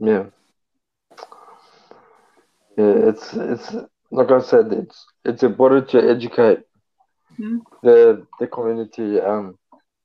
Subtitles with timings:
[0.00, 0.26] Yeah.
[2.76, 3.74] Yeah, it's it's
[4.10, 6.60] like I said, it's it's important to educate
[7.38, 7.58] Hmm.
[7.82, 9.58] the the community, um,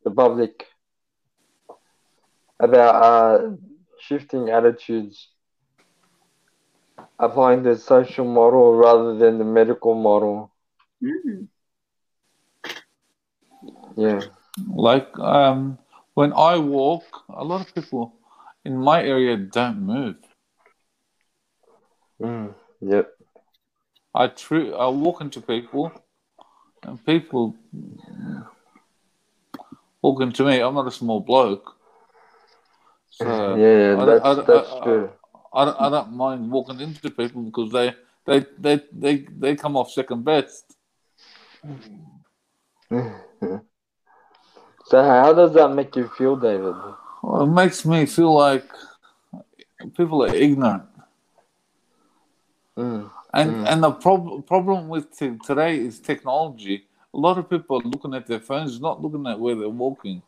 [0.04, 0.66] the public
[2.60, 3.52] about uh,
[4.00, 5.30] shifting attitudes,
[7.20, 10.52] applying the social model rather than the medical model.
[11.02, 11.48] Mm.
[13.98, 14.26] Yeah.
[14.76, 15.78] Like um,
[16.14, 18.14] when I walk, a lot of people
[18.66, 20.16] in my area don't move.
[22.22, 22.54] Mm.
[22.82, 23.12] Yep.
[24.14, 25.92] I tr- I walk into people,
[26.84, 27.56] and people
[30.02, 30.60] walk into me.
[30.62, 31.76] I'm not a small bloke,
[33.10, 35.10] so yeah, I- that's I- I- that's I- true.
[35.54, 37.94] I don't, I don't mind walking into people because they
[38.26, 40.76] they they they, they come off second best.
[44.88, 46.76] So how does that make you feel, David?
[47.26, 48.66] Well, it makes me feel like
[49.98, 50.84] people are ignorant.
[52.78, 53.10] Mm.
[53.34, 53.66] And Mm.
[53.72, 56.86] and the prob- problem with t- today is technology.
[57.16, 60.22] A lot of people are looking at their phones, not looking at where they're walking.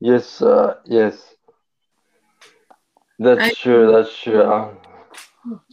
[0.00, 1.34] Yes, uh, yes.
[3.18, 3.92] That's I- true.
[3.92, 4.42] That's true.
[4.42, 4.78] Um,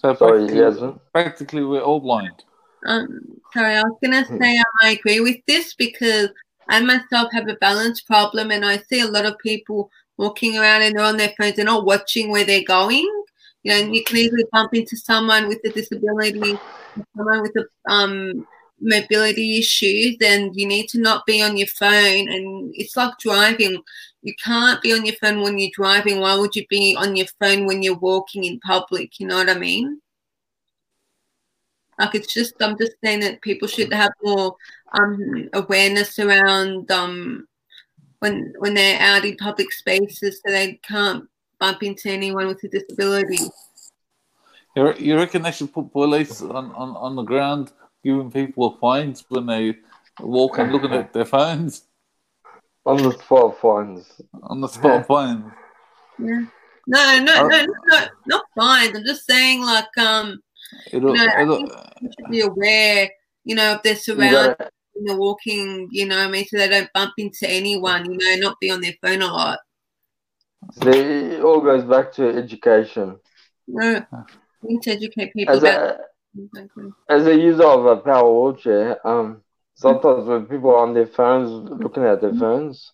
[0.01, 0.99] So sorry, practically, Yasmin.
[1.13, 2.43] practically we're all blind.
[2.85, 6.29] Um, sorry, I was gonna say I agree with this because
[6.69, 10.81] I myself have a balance problem, and I see a lot of people walking around
[10.81, 11.55] and they're on their phones.
[11.55, 13.05] They're not watching where they're going.
[13.63, 16.57] You know, and you can easily bump into someone with a disability,
[17.15, 18.45] someone with a um
[18.79, 22.29] mobility issues, and you need to not be on your phone.
[22.29, 23.81] And it's like driving.
[24.21, 26.19] You can't be on your phone when you're driving.
[26.19, 29.19] Why would you be on your phone when you're walking in public?
[29.19, 30.01] You know what I mean?
[31.99, 34.55] Like it's just I'm just saying that people should have more
[34.93, 37.47] um awareness around um
[38.19, 41.25] when when they're out in public spaces so they can't
[41.59, 43.39] bump into anyone with a disability.
[44.75, 47.71] You, you reckon they should put police on, on, on the ground
[48.03, 49.75] giving people fines when they
[50.19, 51.83] walk and looking at their phones
[52.85, 54.21] On the spot fines.
[54.43, 55.51] on the spot fines?
[56.19, 56.45] Yeah.
[56.89, 58.95] No, no, no, no, not fines.
[58.95, 60.39] I'm just saying like um
[60.91, 61.59] It'll, No, I it'll,
[62.01, 63.09] you should be aware,
[63.43, 64.69] you know, if they're surroundings gotta, when
[65.05, 68.59] they're walking, you know, I mean, so they don't bump into anyone, you know, not
[68.59, 69.59] be on their phone a lot.
[70.71, 73.17] see, it all goes back to education.
[73.67, 74.05] No,
[74.61, 76.07] we need to educate people As about a
[77.09, 79.41] as a user of a power wheelchair, um,
[79.75, 81.49] sometimes when people are on their phones,
[81.81, 82.91] looking at their phones,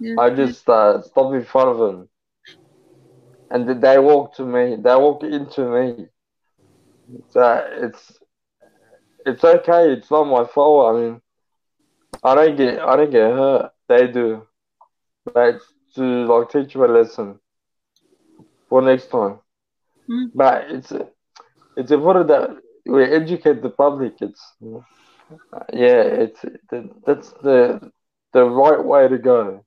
[0.00, 0.14] Yeah.
[0.18, 2.08] I just uh, stop in front of them,
[3.50, 4.76] and they walk to me.
[4.76, 6.06] They walk into me.
[7.30, 8.18] So it's
[9.26, 9.92] it's okay.
[9.92, 10.94] It's not my fault.
[10.94, 11.20] I mean,
[12.22, 13.72] I don't get I don't get hurt.
[13.88, 14.46] They do.
[15.24, 15.60] But
[15.94, 17.38] to like teach them a lesson
[18.68, 19.38] for next time.
[20.06, 20.26] Hmm.
[20.34, 20.92] But it's
[21.76, 22.50] it's important that
[22.86, 24.14] we educate the public.
[24.20, 24.54] It's
[25.72, 26.02] yeah.
[26.24, 26.44] It's
[27.06, 27.90] that's the
[28.32, 29.64] the right way to go.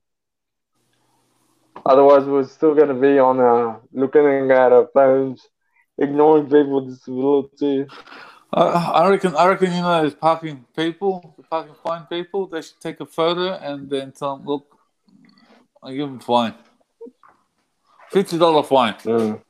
[1.84, 5.48] Otherwise, we're still going to be on our looking at our phones,
[5.98, 7.86] ignoring people with disability.
[8.54, 9.34] I, I reckon.
[9.36, 12.46] I reckon you know those parking people, the parking fine people.
[12.46, 14.66] They should take a photo and then tell them, "Look,
[15.82, 16.54] I give them fine,
[18.10, 19.42] fifty dollar fine." Mm.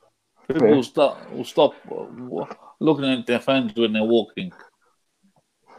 [0.47, 0.75] People Yeah.
[0.75, 2.45] will stop will stop uh,
[2.79, 4.51] looking at their phones when they're walking.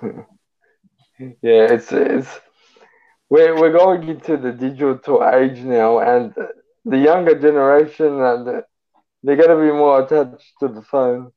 [1.18, 2.40] Yeah, it's it's
[3.30, 6.34] we're we're going into the digital age now, and
[6.84, 8.62] the younger generation, and
[9.22, 11.32] they're going to be more attached to the phone.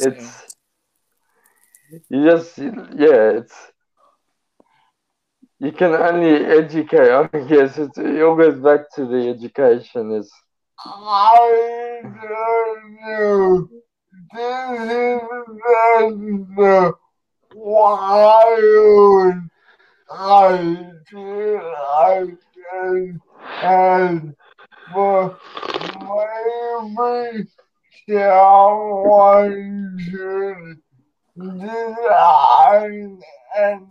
[0.00, 0.47] It's
[2.10, 3.72] you just yeah, it's
[5.60, 7.10] you can only educate.
[7.32, 7.90] I guess it
[8.22, 10.12] all goes back to the education.
[10.12, 10.32] Is
[26.96, 27.46] maybe
[28.06, 30.78] someone should
[31.38, 33.20] design
[33.56, 33.90] an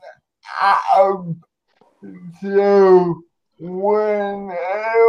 [0.62, 1.26] app
[2.42, 3.22] so
[3.60, 5.02] whenever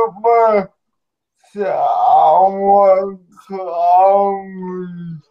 [1.53, 3.19] someone
[3.49, 5.23] comes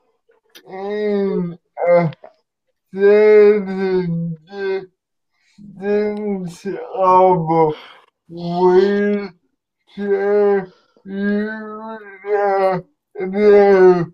[0.70, 1.58] in
[1.88, 2.12] a
[2.94, 4.38] certain
[5.70, 6.66] distance
[6.96, 7.76] of
[8.30, 9.34] wheelchair
[11.06, 14.06] user, their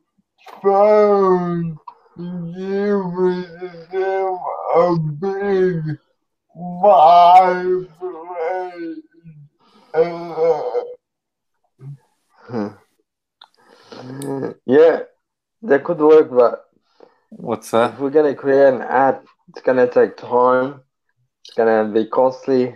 [0.61, 1.77] phone
[2.17, 4.37] gives them
[4.75, 5.97] a big
[6.81, 8.23] vibration.
[13.95, 14.99] Uh, yeah,
[15.63, 16.65] that could work, but
[17.29, 17.93] What's that?
[17.93, 20.81] if we're gonna create an app, it's gonna take time.
[21.45, 22.75] It's gonna be costly,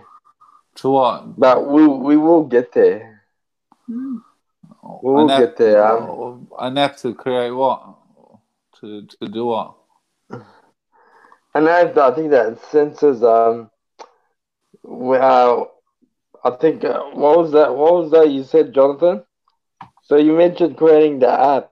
[0.77, 1.39] To what?
[1.39, 3.21] but we we will get there.
[3.87, 4.17] Hmm.
[5.03, 5.85] We will An app- get there.
[5.85, 7.96] Um, An app to create what?
[8.81, 9.75] To to do what?
[10.29, 13.69] and I, I think that senses um,
[14.83, 15.71] well,
[16.44, 17.75] I think uh, what was that?
[17.75, 19.24] What was that you said, Jonathan?
[20.03, 21.71] So you mentioned creating the app.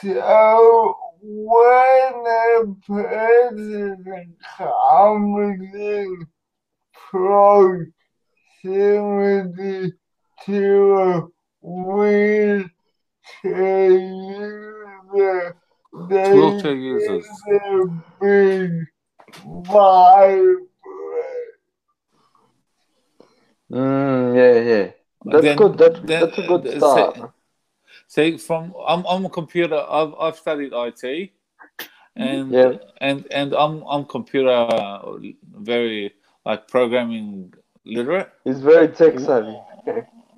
[0.00, 6.26] So when a person comes in
[7.10, 7.92] proximity
[10.46, 11.28] to a
[11.60, 12.70] wheelchair
[13.90, 14.72] user,
[15.14, 15.50] they
[15.92, 17.26] Wheelchair users.
[17.46, 17.86] get a
[18.20, 18.70] big
[19.44, 20.68] vibrate.
[23.70, 24.90] Mm, yeah, yeah.
[25.24, 25.78] That's Then- good.
[25.78, 27.16] That's, then- that's a good start.
[27.16, 27.22] say-
[28.08, 29.80] See, from I'm I'm a computer.
[29.88, 31.32] I've I've studied IT,
[32.16, 32.72] and Yeah.
[33.00, 35.16] and and I'm I'm computer uh,
[35.70, 36.12] very
[36.44, 37.54] like programming
[37.86, 38.28] literate.
[38.44, 39.56] It's very tech savvy.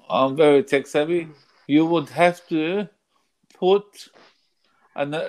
[0.08, 1.28] I'm very tech savvy.
[1.66, 2.88] You would have to
[3.58, 3.84] put
[4.96, 5.28] an, uh,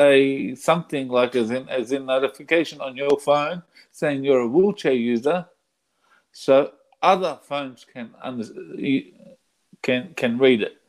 [0.00, 3.62] a something like as in as in notification on your phone
[3.92, 5.46] saying you're a wheelchair user,
[6.32, 6.72] so
[7.02, 8.44] other phones can under,
[9.82, 10.80] can can read it.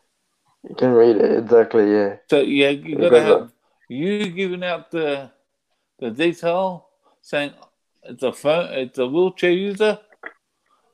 [0.67, 1.91] You can read it exactly.
[1.91, 2.17] Yeah.
[2.29, 3.51] So yeah, you gotta uh, have
[3.89, 5.31] you giving out the
[5.99, 6.87] the detail
[7.21, 7.51] saying
[8.03, 9.99] it's a phone, it's a wheelchair user,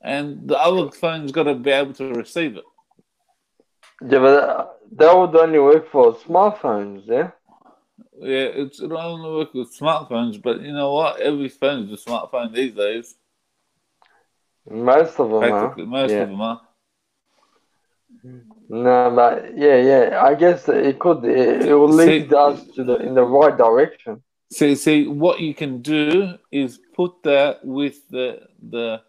[0.01, 2.63] and the other phone's got to be able to receive it.
[4.01, 7.09] Yeah, but that, would only work for smartphones.
[7.09, 7.13] Eh?
[7.13, 7.31] Yeah.
[8.19, 11.19] Yeah, it's it only work with smartphones, but you know what?
[11.19, 13.15] Every phone is a smartphone these days.
[14.69, 15.75] Most of them are.
[15.77, 16.17] Most yeah.
[16.17, 16.61] of them are.
[18.69, 20.23] No, but yeah, yeah.
[20.23, 21.25] I guess it could.
[21.25, 24.23] It, it will lead See- us to the in the right direction.
[24.51, 29.01] See, see, what you can do is put that with the the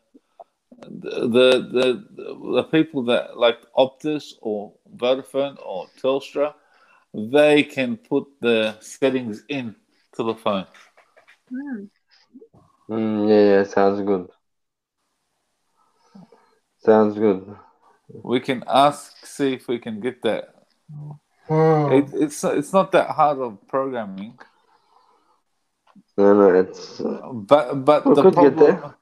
[0.80, 6.54] the the the, the people that like Optus or Vodafone or Telstra,
[7.12, 9.74] they can put the settings in
[10.16, 10.66] to the phone.
[11.48, 11.84] Hmm.
[12.88, 13.62] Mm, yeah, yeah.
[13.64, 14.28] Sounds good.
[16.78, 17.56] Sounds good.
[18.08, 20.54] We can ask, see if we can get that.
[21.48, 21.92] Hmm.
[21.92, 24.38] It, it's it's not that hard of programming,
[26.16, 26.54] No, no.
[26.54, 28.94] It's uh, but but We the problem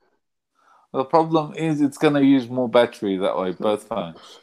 [0.93, 3.53] the problem is it's going to use more battery that way.
[3.53, 4.41] Both phones.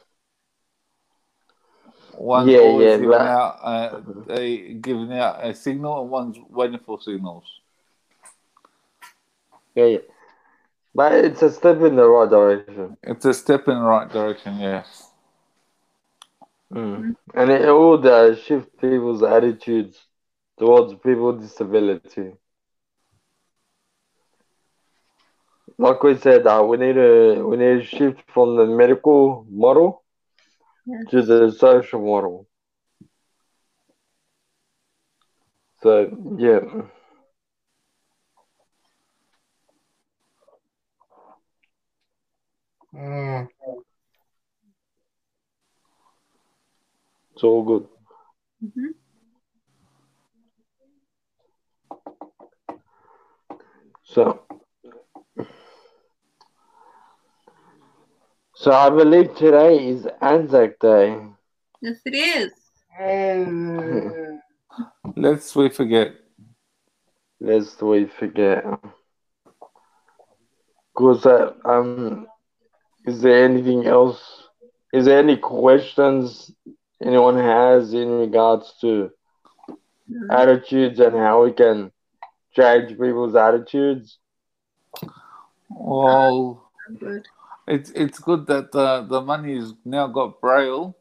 [2.20, 7.00] One's Yeah, yeah, giving out uh, a giving out a signal, and one's waiting for
[7.02, 7.46] signals.
[9.76, 9.98] yeah, yeah.
[10.94, 12.98] But it's a step in the right direction.
[13.04, 15.12] It's a step in the right direction, yes.
[16.74, 17.16] Mm.
[17.36, 20.06] And it would uh, shift people's attitudes
[20.58, 22.34] towards people with disability.
[25.78, 30.04] Like we said, uh, we need to we need to shift from the medical model.
[31.10, 32.48] To the social model.
[35.82, 35.92] So
[36.38, 36.60] yeah,
[42.92, 43.46] Hmm.
[47.34, 47.88] it's all good.
[48.62, 48.94] Mhm.
[54.04, 54.49] So,
[58.60, 61.18] so I believe today is Anzac Day.
[61.82, 62.52] Yes, it is.
[63.00, 64.42] And,
[65.16, 66.14] Let's we forget.
[67.40, 68.66] Lest we forget.
[70.98, 72.28] Cause uh, um,
[73.06, 74.22] is there anything else?
[74.92, 76.52] Is there any questions
[77.02, 79.12] anyone has in regards to
[80.12, 80.32] Hmm.
[80.32, 81.92] attitudes and how we can
[82.56, 84.20] change people's attitudes?
[85.70, 87.28] Well, Good.
[87.70, 90.98] It's it's good that the the money's now got braille,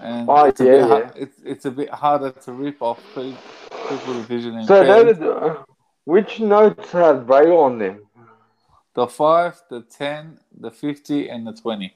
[0.00, 0.86] and Oh, it's, a yeah, bit yeah.
[0.88, 5.22] har- it's it's a bit harder to rip off people with vision So, impaired.
[5.22, 5.56] Uh,
[6.04, 8.06] which notes have braille on them?
[8.94, 11.94] The five, the ten, the fifty, and the twenty.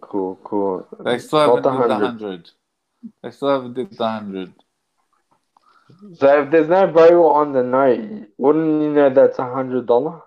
[0.00, 0.86] Cool, cool.
[1.04, 2.06] They still haven't Not did the 100.
[2.06, 2.50] hundred.
[3.22, 4.52] They still haven't did the hundred.
[6.14, 10.22] So if there's no braille on the note, wouldn't you know that's a hundred dollar?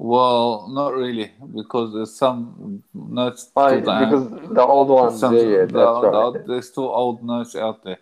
[0.00, 3.50] Well, not really, because there's some notes.
[3.56, 6.46] Oh, because the old ones, some- yeah, yeah, that's the- right.
[6.46, 7.98] there's still old notes out there,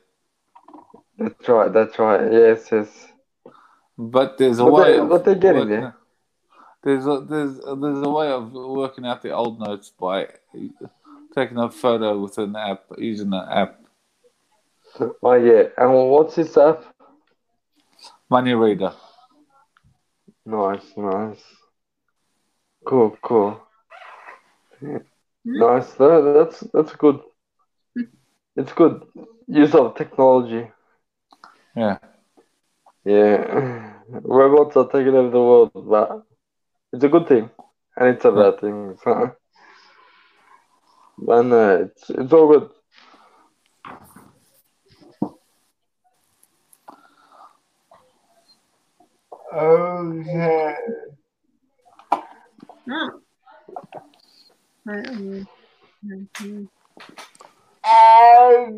[1.19, 2.31] That's right, that's right.
[2.31, 3.09] Yes, yes.
[3.97, 4.93] but there's a But way.
[4.93, 5.97] they- of but they're getting there.
[6.83, 10.29] There's a there's a, there's a way of working out the old notes by
[11.35, 13.81] taking a photo with an app using an app.
[15.23, 15.69] Oh yeah.
[15.79, 16.85] And what's this app?
[18.29, 18.93] Money Reader.
[20.45, 21.43] Nice, nice.
[22.87, 23.61] Cool, cool.
[24.81, 24.99] Yeah.
[25.45, 25.93] Nice.
[25.95, 27.21] That, that's that's good.
[27.97, 28.05] Hmm?
[28.57, 29.03] It's good
[29.49, 30.71] use of technology.
[31.77, 31.99] Yeah.
[33.05, 33.93] Yeah.
[34.09, 36.27] Robots are taking over the world, but
[36.93, 37.51] it's a good thing,
[37.97, 38.97] and it's a bad thing.
[39.03, 39.37] So.
[41.19, 42.71] But no, it's it's all good.
[49.53, 50.75] Okay.
[52.89, 53.23] Um,
[54.87, 56.69] mhm.
[57.85, 58.75] As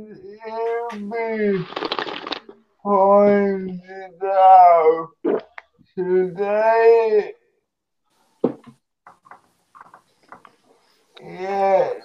[2.82, 5.08] pointed out
[5.96, 7.32] today,
[11.20, 12.02] yes,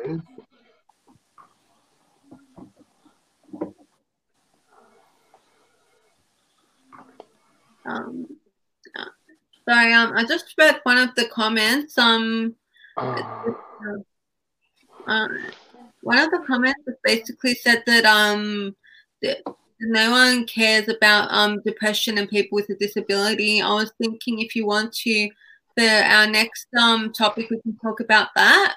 [7.86, 8.28] Um,
[9.68, 11.98] sorry, um, I just read one of the comments.
[11.98, 12.56] Um,
[15.08, 15.28] uh,
[16.02, 18.76] one of the comments basically said that um,
[19.22, 19.40] that
[19.80, 23.62] no one cares about um depression and people with a disability.
[23.62, 25.30] I was thinking if you want to,
[25.78, 28.76] for our next um topic, we can talk about that.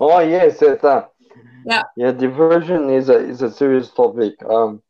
[0.00, 1.10] Oh yes, yes, that.
[1.64, 1.82] Yeah.
[1.96, 4.34] Yeah, diversion is a is a serious topic.
[4.44, 4.82] Um,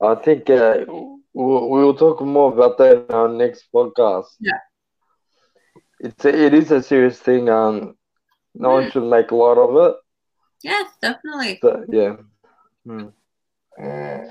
[0.00, 0.84] I think uh,
[1.34, 4.26] we'll, we will talk more about that in our next podcast.
[4.40, 4.58] Yeah.
[6.00, 7.48] It's a, it is a serious thing.
[7.48, 7.96] Um,
[8.54, 9.96] no one should make a lot of it.
[10.62, 11.58] Yes, definitely.
[11.62, 12.16] So, yeah.
[13.82, 14.28] Uh,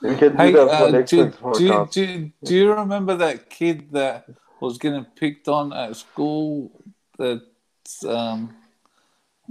[0.00, 1.92] We can do Hey, that for uh, next do, do, podcast.
[1.92, 4.28] do, do you remember that kid that
[4.60, 6.70] was getting picked on at school?
[7.18, 7.42] That
[8.06, 8.54] um,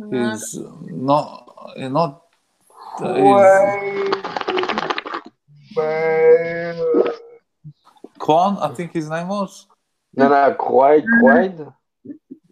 [0.10, 2.27] is not not
[3.02, 4.16] is wait,
[5.76, 7.14] wait,
[8.18, 8.58] Quan.
[8.58, 9.68] I think his name was
[10.16, 11.74] No, no, Quaid, Quaid?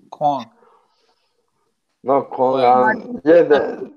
[0.10, 0.50] Quan.
[2.04, 2.64] No, Quaid.
[2.64, 3.92] Um, yeah, the,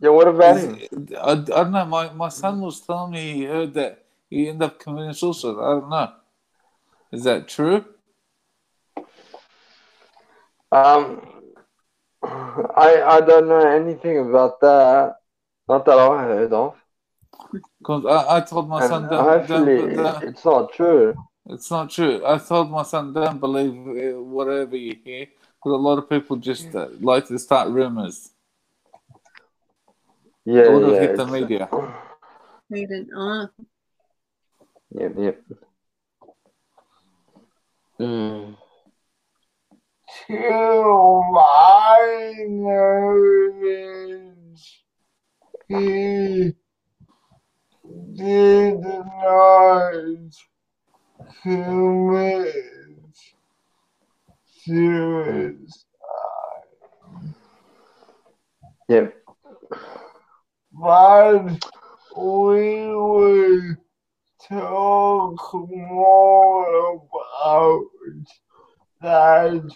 [0.00, 0.80] yeah, what about him?
[1.20, 1.84] I, I don't know.
[1.86, 5.56] My, my son was telling me he heard that he ended up committing suicide.
[5.58, 6.12] I don't know.
[7.12, 7.84] Is that true?
[10.70, 11.26] Um,
[12.22, 15.16] I I don't know anything about that.
[15.68, 16.76] Not that I heard of.
[17.78, 21.14] Because I, I told my son And don't, hopefully don't, don't, it's not true.
[21.50, 22.22] it's not true.
[22.26, 23.72] I told my son don't believe
[24.16, 28.30] uh, whatever you hear because a lot of people just uh, like to start rumors.
[30.44, 31.00] Yeah, It would have yeah.
[31.00, 31.68] hit the it's- media.
[32.70, 33.50] we didn't-
[34.92, 35.42] Yep, yep.
[38.00, 38.56] Mm.
[40.26, 44.35] to my knowledge,
[45.68, 46.52] he
[48.14, 50.32] did not
[51.42, 52.54] commit
[54.64, 55.86] suicide.
[58.88, 59.14] Yep.
[60.72, 61.42] but
[62.16, 63.76] we will
[64.48, 67.00] talk more
[67.42, 67.84] about
[69.00, 69.68] that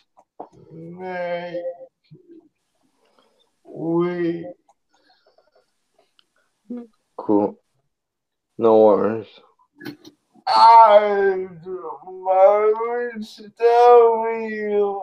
[0.71, 2.15] next
[3.65, 4.60] week.
[7.27, 7.59] Cool.
[8.57, 9.27] No worries.
[10.57, 11.51] And
[12.07, 13.51] most of
[14.51, 15.03] you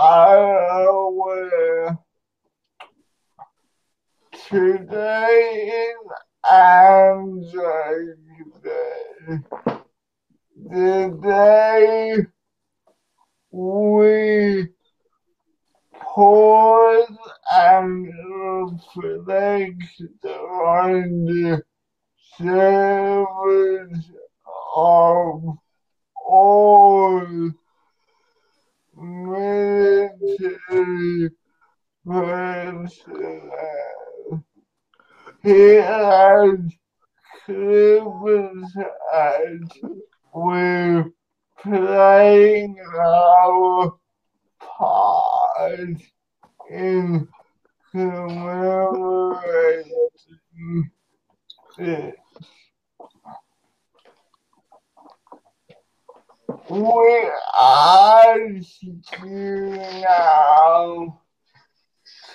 [0.00, 1.98] are aware
[4.48, 6.12] today is
[6.50, 7.96] Anzac
[8.62, 9.38] Day.
[10.70, 12.26] The day
[13.50, 14.68] we
[16.14, 17.18] pause
[17.52, 18.06] and
[19.26, 21.62] reflect on the
[22.36, 24.10] service
[24.76, 25.58] of
[26.26, 27.50] all
[28.96, 30.50] military
[32.06, 33.50] personnel.
[35.42, 36.60] Here at
[37.46, 38.80] Clipperside,
[40.34, 41.10] we're
[41.62, 43.94] playing our
[44.60, 45.39] part
[46.70, 47.28] in
[47.90, 49.30] commemorating
[51.76, 52.14] this.
[56.68, 58.82] We ask
[59.22, 61.20] you now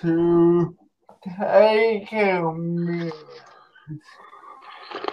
[0.01, 0.75] to
[1.24, 3.12] take a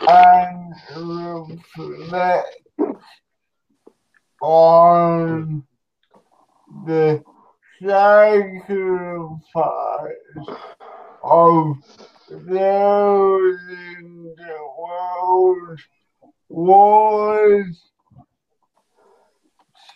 [0.09, 2.67] and reflect
[4.41, 5.63] on
[6.85, 7.23] the
[7.83, 9.41] sacrifice
[11.23, 11.77] of
[13.71, 15.81] in the world
[16.49, 17.83] wars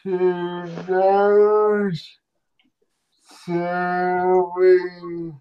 [0.02, 2.18] to those
[3.44, 5.38] serving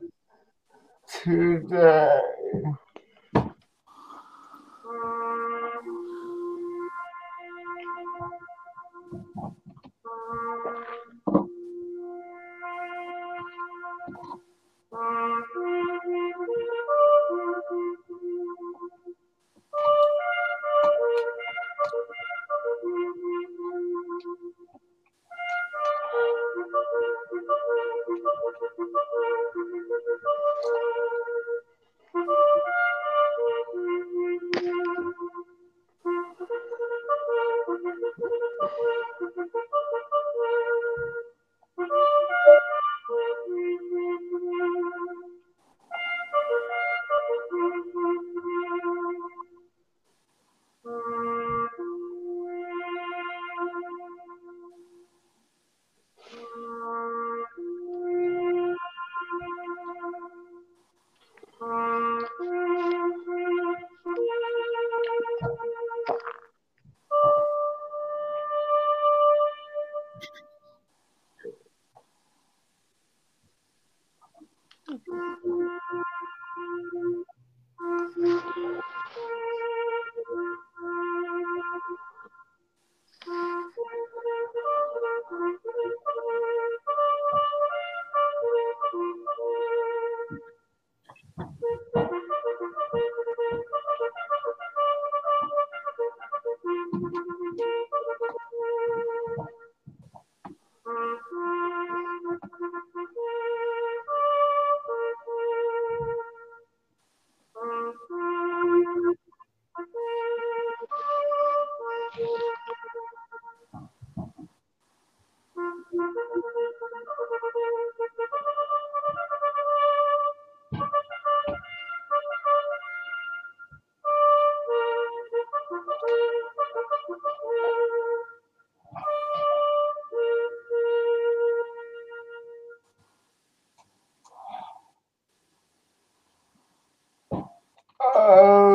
[1.24, 2.22] today.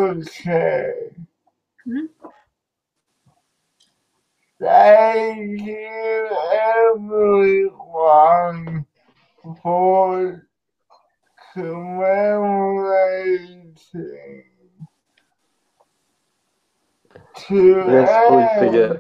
[0.01, 0.93] Okay.
[1.85, 2.07] Hmm?
[4.59, 6.29] Thank you,
[6.95, 8.87] everyone,
[9.63, 10.47] for
[11.53, 13.77] commemorating
[17.37, 18.97] to Let's we forget.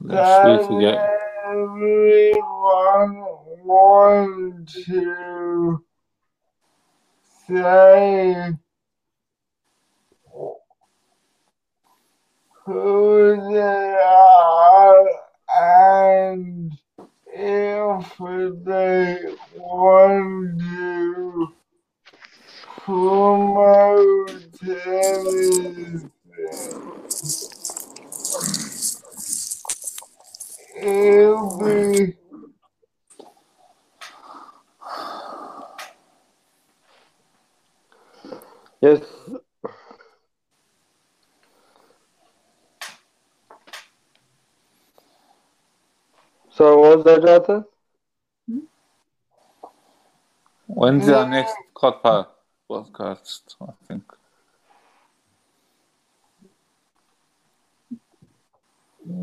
[0.00, 0.98] Lest we forget.
[1.46, 3.12] Everyone
[3.64, 5.84] want to
[7.48, 8.52] say
[12.64, 15.08] who they are
[15.56, 16.72] and
[17.26, 18.18] if
[18.64, 19.18] they
[19.56, 21.48] want to
[22.78, 24.30] promote
[24.86, 26.10] anything.
[30.76, 32.16] It'll be
[38.84, 39.00] Yes.
[46.50, 47.64] So what was that, Jonathan?
[50.66, 52.26] When's our next Cotpa
[52.68, 53.56] podcast?
[53.62, 54.02] I think.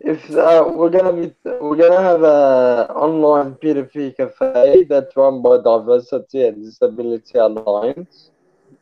[0.00, 5.58] if uh, we're gonna be, we're gonna have a online peer-to-peer cafe that's run by
[5.62, 8.30] Diversity and Disability Alliance.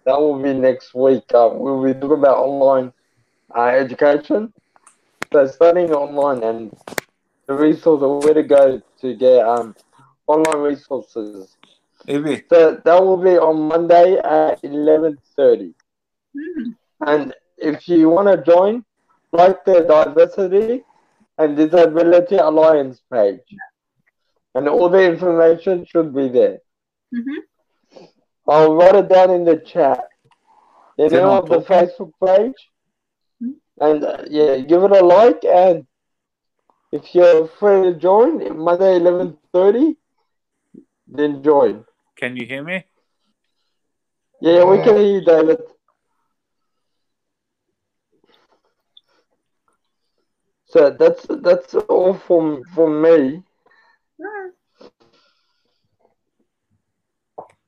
[0.05, 1.25] That will be next week.
[1.33, 2.93] Uh, we'll be talking about online
[3.57, 4.53] uh, education.
[5.33, 6.73] So studying online and
[7.49, 9.75] the resource of where to go to get um
[10.27, 11.57] online resources.
[12.07, 15.75] Evie, So that will be on Monday at eleven thirty.
[16.37, 16.71] Hmm.
[17.07, 18.85] And if you want to join,
[19.33, 20.85] like the Diversity
[21.39, 23.41] and Disability Alliance page.
[24.55, 26.59] and all the information should be there.
[27.15, 27.39] Mhm.
[28.49, 30.05] I'll write it down in the chat.
[30.97, 32.61] The Is name on of the Facebook page,
[33.41, 33.53] Hmm.
[33.81, 35.45] and uh, yeah, give it a like.
[35.45, 35.87] And
[36.92, 39.96] if you're free to join Monday eleven thirty,
[41.07, 41.85] then join.
[42.16, 42.85] Can you hear me?
[44.40, 45.61] Yeah, we can hear you, David.
[50.66, 53.42] So that's that's all from from me.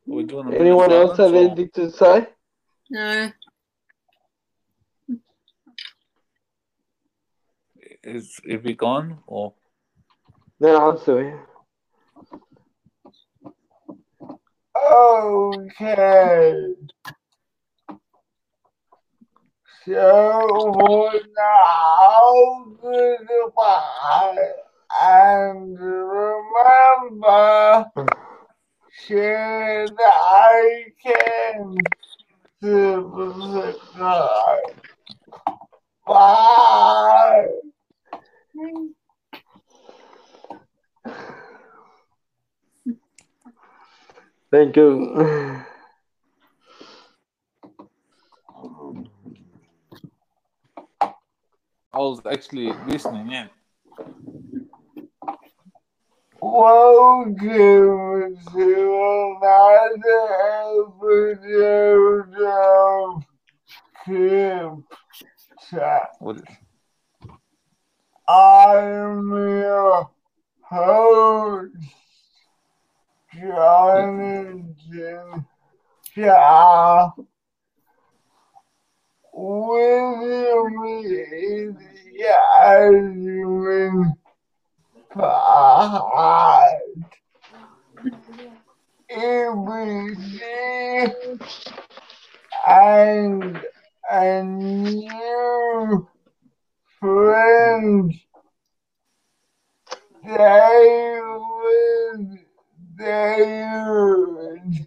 [0.06, 2.26] We're doing Anyone else have or- anything to say?
[2.90, 3.30] No.
[8.03, 9.55] Is is he gone or
[10.59, 11.47] No, I'm still here.
[14.91, 16.55] Okay.
[19.85, 24.53] So for now, goodbye.
[25.03, 27.85] And remember,
[29.07, 30.13] share the
[31.05, 31.77] icon
[32.63, 33.79] subscribe.
[36.07, 37.47] Bye.
[44.51, 45.62] Thank you.
[51.92, 53.49] I was actually listening in.
[56.42, 58.37] Welcome to
[59.40, 60.23] another
[61.01, 63.25] episode of
[64.05, 64.85] Camp
[65.70, 66.11] Chat.
[68.33, 70.09] I'm your
[70.61, 71.75] host,
[73.35, 74.77] Jonathan
[76.14, 77.11] Shaw.
[79.35, 81.75] With me is
[82.12, 84.14] Yasmin
[85.12, 86.79] Pod.
[89.11, 90.40] ABC
[92.69, 93.61] and
[94.09, 96.09] a new
[97.01, 98.13] friend
[100.25, 102.39] David
[102.99, 104.87] David.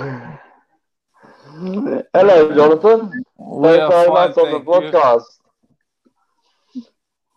[2.14, 3.24] Hello, Jonathan.
[3.38, 4.82] we Thanks are very much on the thank you.
[4.82, 5.24] podcast.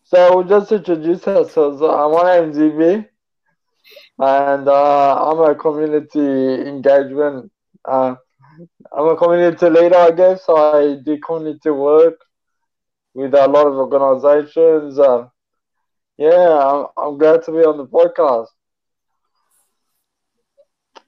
[0.05, 1.83] So we'll just introduce ourselves.
[1.83, 3.07] I'm name's Evie,
[4.19, 7.51] and uh, I'm a community engagement.
[7.85, 8.17] Uh,
[8.93, 10.45] I'm a community leader, I guess.
[10.49, 12.19] I do community work
[13.15, 14.99] with a lot of organizations.
[14.99, 15.29] Uh,
[16.17, 18.49] yeah, I'm, I'm glad to be on the podcast.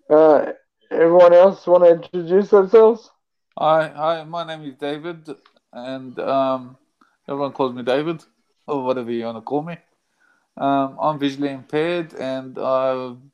[0.09, 0.53] Uh,
[0.91, 3.11] everyone else want to introduce themselves?
[3.59, 4.25] Hi, hi.
[4.25, 5.29] My name is David,
[5.73, 6.77] and um,
[7.29, 8.23] everyone calls me David,
[8.67, 9.77] or whatever you want to call me.
[10.57, 13.31] Um, I'm visually impaired, and I'm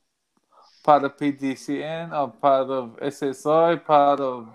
[0.86, 2.12] part of PDCN.
[2.12, 4.48] I'm part of SSI, part of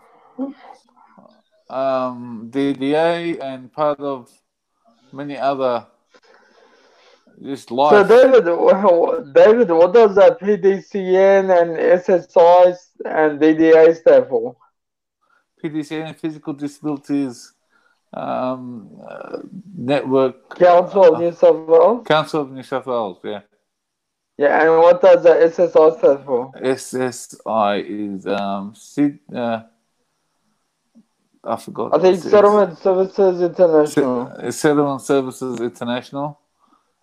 [1.70, 4.32] um, DDA, and part of
[5.12, 5.86] many other
[7.44, 8.04] just So.
[8.08, 8.46] David,
[9.34, 14.56] David, what does that PDCN and SSI and DDA stand for?
[15.64, 17.54] PDCN, Physical Disabilities
[18.14, 19.40] um, uh,
[19.76, 22.08] Network Council of New South Wales?
[22.08, 23.20] Council of New South Wales.
[23.24, 23.42] Yeah.
[24.42, 26.52] Yeah, and what does the SSI stand for?
[26.54, 29.62] SSI is um Sid, uh,
[31.44, 31.94] I forgot.
[31.94, 34.34] I think Settlement Services International.
[34.40, 36.40] it's Settlement Services International.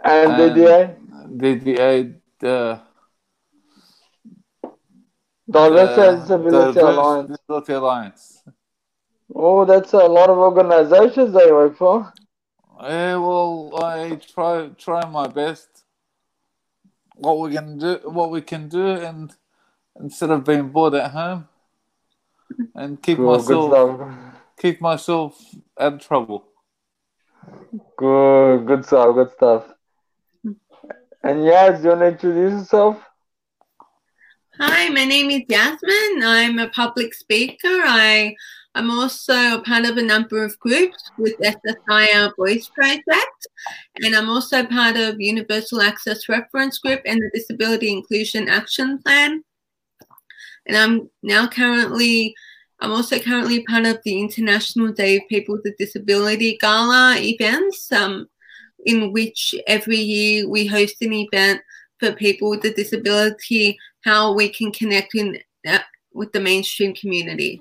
[0.03, 0.97] And and- DDA?
[1.43, 2.79] DDA uh,
[5.49, 7.29] Diversity uh, Disability Alliance.
[7.29, 8.43] Disability Alliance.
[9.33, 12.13] Oh, that's a lot of organizations they work for.
[12.83, 15.78] Yeah, well, I try try my best.
[17.19, 19.35] What we can do, what we can do, and
[20.01, 21.49] instead of being bored at home,
[22.75, 24.35] and keep Cool, myself stuff.
[24.61, 25.41] keep myself
[25.79, 26.45] out of trouble.
[27.97, 29.65] Good, good stuff, good stuff.
[31.25, 33.03] And Yaz, do you want to introduce yourself?
[34.61, 36.23] Hi, my name is Yasmin.
[36.23, 37.69] I'm a public speaker.
[37.85, 38.35] I
[38.75, 43.38] I'm also a part of a number of groups with SSI Our Voice Project,
[44.03, 49.43] and I'm also part of Universal Access Reference Group and the Disability Inclusion Action Plan.
[50.67, 52.35] And I'm now currently
[52.81, 57.91] I'm also currently part of the International Day of People with a Disability Gala events,
[57.91, 58.29] um,
[58.87, 61.61] in which every year we host an event
[61.99, 65.81] for people with a disability, how we can connect in uh,
[66.13, 67.61] with the mainstream community.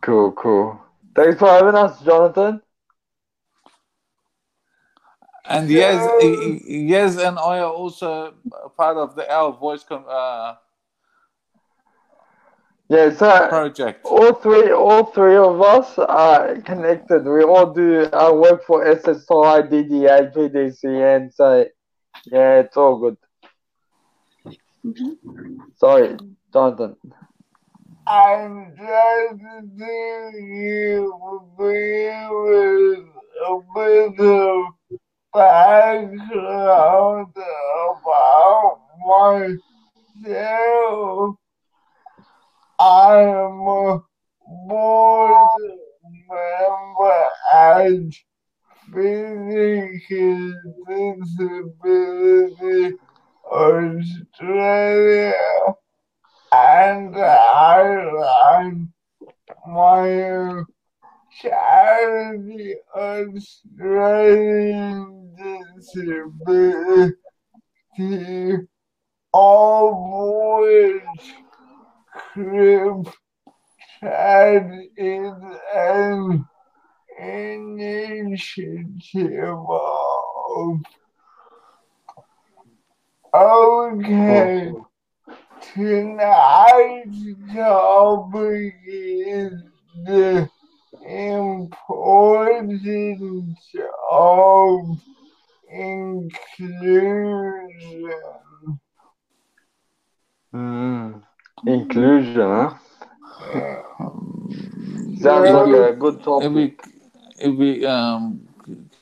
[0.00, 0.80] Cool, cool.
[1.14, 2.62] Thanks for having us, Jonathan.
[5.48, 5.98] And yes,
[6.66, 10.56] yes, and I are also uh, part of the Our Voice com- uh,
[12.90, 14.04] Yeah, so project.
[14.04, 17.24] all three, all three of us are connected.
[17.24, 21.32] We all do our work for SSI, DDA, PDCN.
[21.34, 21.66] So
[22.26, 23.16] yeah, it's all good.
[24.84, 25.60] Mm-hmm.
[25.76, 26.16] Sorry,
[26.52, 26.96] Jonathan.
[28.06, 29.42] I'm just
[30.38, 31.12] you
[31.58, 33.04] with
[33.46, 34.64] a bit of
[35.32, 38.80] background about
[40.24, 41.36] myself.
[42.80, 44.00] I am a
[44.68, 45.60] board
[46.28, 48.12] member at
[48.92, 50.52] Physical
[50.86, 52.96] Disability
[53.50, 55.34] Australia
[56.52, 58.92] and I run
[59.66, 60.62] my
[61.40, 64.34] charity Australian
[65.76, 67.14] Disability,
[69.34, 69.94] of
[70.58, 71.34] which
[72.12, 73.08] Crib
[74.00, 75.34] Chat is
[75.74, 76.44] an
[77.18, 78.88] initiative
[79.68, 80.80] of.
[83.34, 84.72] Okay.
[85.74, 87.22] Tonight's
[87.52, 89.52] topic is
[90.04, 90.48] the
[91.08, 92.86] importance
[94.10, 94.98] of
[95.70, 97.00] inclusion.
[100.54, 101.22] Mm,
[101.66, 102.74] inclusion, huh?
[105.16, 105.52] Sounds Yeah.
[105.52, 106.52] like a good If topic.
[106.52, 106.76] we,
[107.38, 108.48] if we, um,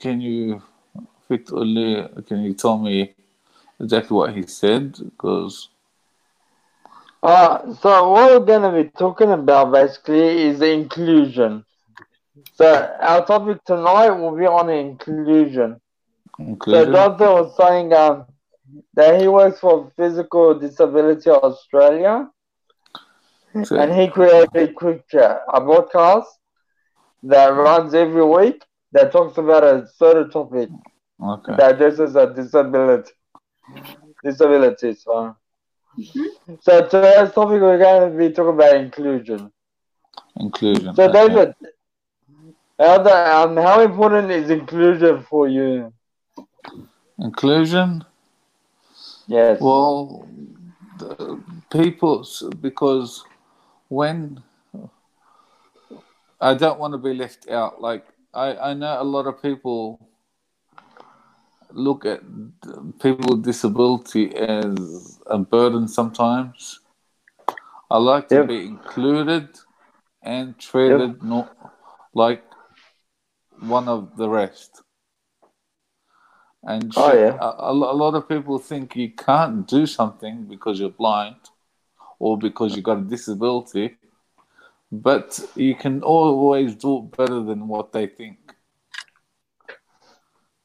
[0.00, 0.62] can you,
[1.28, 3.14] Victor, Lee, can you tell me
[3.80, 4.92] exactly what he said?
[4.98, 5.68] Because
[7.22, 11.64] Uh, so what we're going to be talking about basically is inclusion.
[12.54, 15.80] So our topic tonight will be on inclusion.
[16.36, 16.92] So inclusion.
[16.92, 18.26] Jonathan was saying um,
[18.94, 22.28] that he works for Physical Disability Australia
[23.64, 26.26] So- and he created Quick Chat, a podcast
[27.22, 30.68] that runs every week that talks about a certain topic
[31.22, 31.54] okay.
[31.56, 33.12] that addresses a disability.
[34.22, 35.36] Disability, so.
[36.60, 39.50] So today's topic we're going to be talking about inclusion.
[40.38, 40.94] Inclusion.
[40.94, 41.52] So okay.
[42.78, 45.92] How, the, um, how important is inclusion for you?
[47.18, 48.04] Inclusion.
[49.26, 49.60] Yes.
[49.60, 50.28] Well,
[51.70, 52.26] people,
[52.60, 53.24] because
[53.88, 54.42] when
[56.40, 59.98] I don't want to be left out, like I, I know a lot of people
[61.72, 62.20] look at
[63.00, 66.80] people with disability as a burden sometimes.
[67.90, 68.48] I like to Yep.
[68.48, 69.48] be included
[70.22, 71.56] and treated not
[72.14, 72.42] like
[73.60, 74.82] one of the rest.
[76.62, 77.36] And Oh, yeah.
[77.40, 81.36] a, a lot of people think you can't do something because you're blind
[82.18, 83.96] or because you've got a disability,
[84.90, 88.38] but you can always do it better than what they think.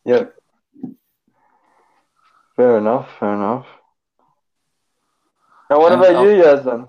[0.05, 0.33] Yep.
[2.55, 3.67] Fair enough, fair enough.
[5.69, 6.87] And what And about I'll- you, Yasmin?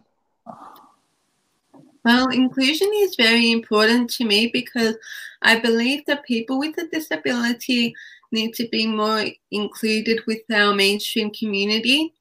[2.04, 4.96] Well, inclusion is very important to me because
[5.42, 7.94] I believe that people with a disability
[8.32, 12.12] need to be more included with our mainstream community.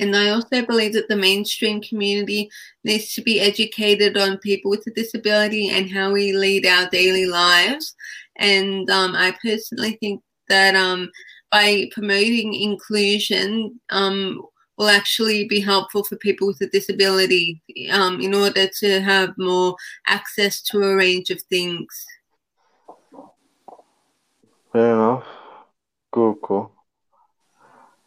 [0.00, 2.50] And I also believe that the mainstream community
[2.82, 7.26] needs to be educated on people with a disability and how we lead our daily
[7.26, 7.94] lives.
[8.36, 11.10] And um, I personally think that um,
[11.50, 14.42] by promoting inclusion, um,
[14.82, 19.76] will actually be helpful for people with a disability um, in order to have more
[20.08, 22.04] access to a range of things.
[24.72, 25.24] Fair enough.
[26.10, 26.72] Cool, cool.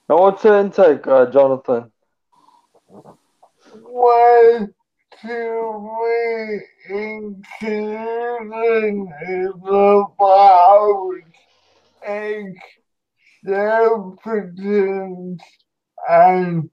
[0.10, 1.90] Now, what's your intake, uh, Jonathan?
[3.74, 4.68] Well,
[5.22, 6.60] to me,
[6.90, 8.52] inclusion
[9.30, 11.16] is about
[13.46, 15.42] acceptance
[16.10, 16.70] and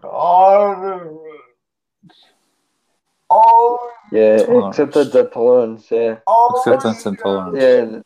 [0.00, 1.18] tolerance.
[3.30, 3.78] Oh,
[4.12, 4.78] Yeah, Tolerance.
[4.78, 6.16] accepted the tolerance, yeah.
[6.56, 7.56] Acceptance and tolerance.
[7.58, 8.00] Yeah,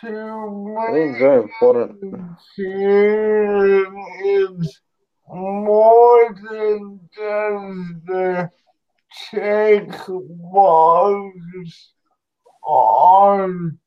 [0.00, 2.02] to I think it's very important.
[2.02, 4.80] Inclusion is
[5.28, 8.50] more than just the
[9.30, 9.88] check
[10.52, 11.92] box
[12.62, 13.78] on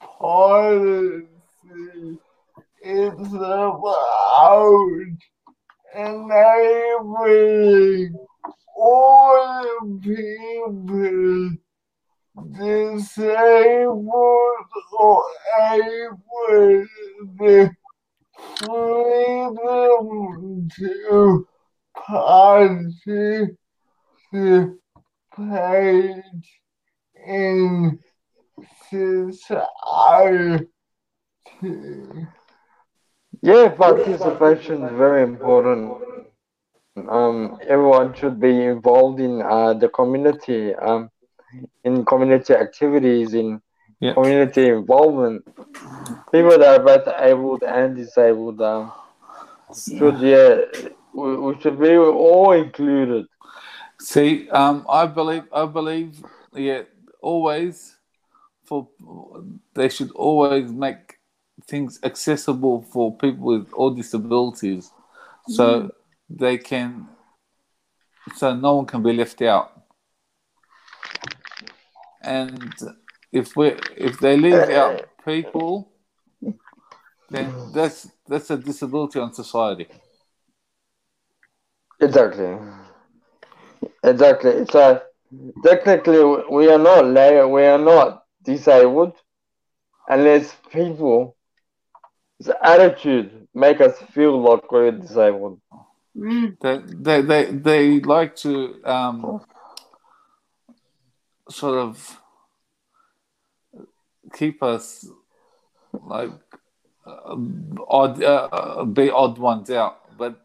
[0.00, 1.28] policy.
[2.86, 4.92] It's about
[5.94, 7.06] enabling
[8.76, 11.50] all people
[12.52, 13.96] disabled
[14.98, 15.24] or
[15.72, 16.84] able
[17.38, 17.70] the
[18.58, 21.48] freedom to
[22.06, 23.56] participate
[27.26, 27.98] in
[28.90, 30.66] society.
[33.44, 35.92] Yeah, participation is very important.
[36.96, 41.10] Um, everyone should be involved in uh, the community, um,
[41.84, 43.60] in community activities, in
[44.00, 44.14] Yeah.
[44.14, 45.44] community involvement.
[46.32, 48.92] People that are both able and disabled um,
[49.98, 50.64] should, yeah,
[51.12, 53.26] we, we should be all included.
[54.00, 56.84] See, um, I believe, I believe, yeah,
[57.20, 57.98] always
[58.64, 58.88] for
[59.74, 61.13] they should always make
[61.68, 64.90] things accessible for people with all disabilities,
[65.48, 65.90] so
[66.28, 67.08] they can,
[68.36, 69.82] so no one can be left out.
[72.22, 72.74] And
[73.32, 75.92] if we, if they leave out people,
[77.30, 79.88] then that's that's a disability on society.
[82.00, 82.56] Exactly.
[84.02, 84.66] Exactly.
[84.70, 85.02] so
[85.62, 87.04] technically we are not
[87.50, 89.14] we are not disabled
[90.08, 90.54] unless
[92.38, 95.60] people's attitude make us feel like we're disabled.
[96.16, 96.56] Mm.
[96.60, 99.40] they they they, they like to um,
[101.50, 102.20] sort of
[104.32, 105.08] keep us
[106.06, 106.30] like
[107.04, 107.36] uh,
[107.88, 110.40] odd uh, be odd ones out but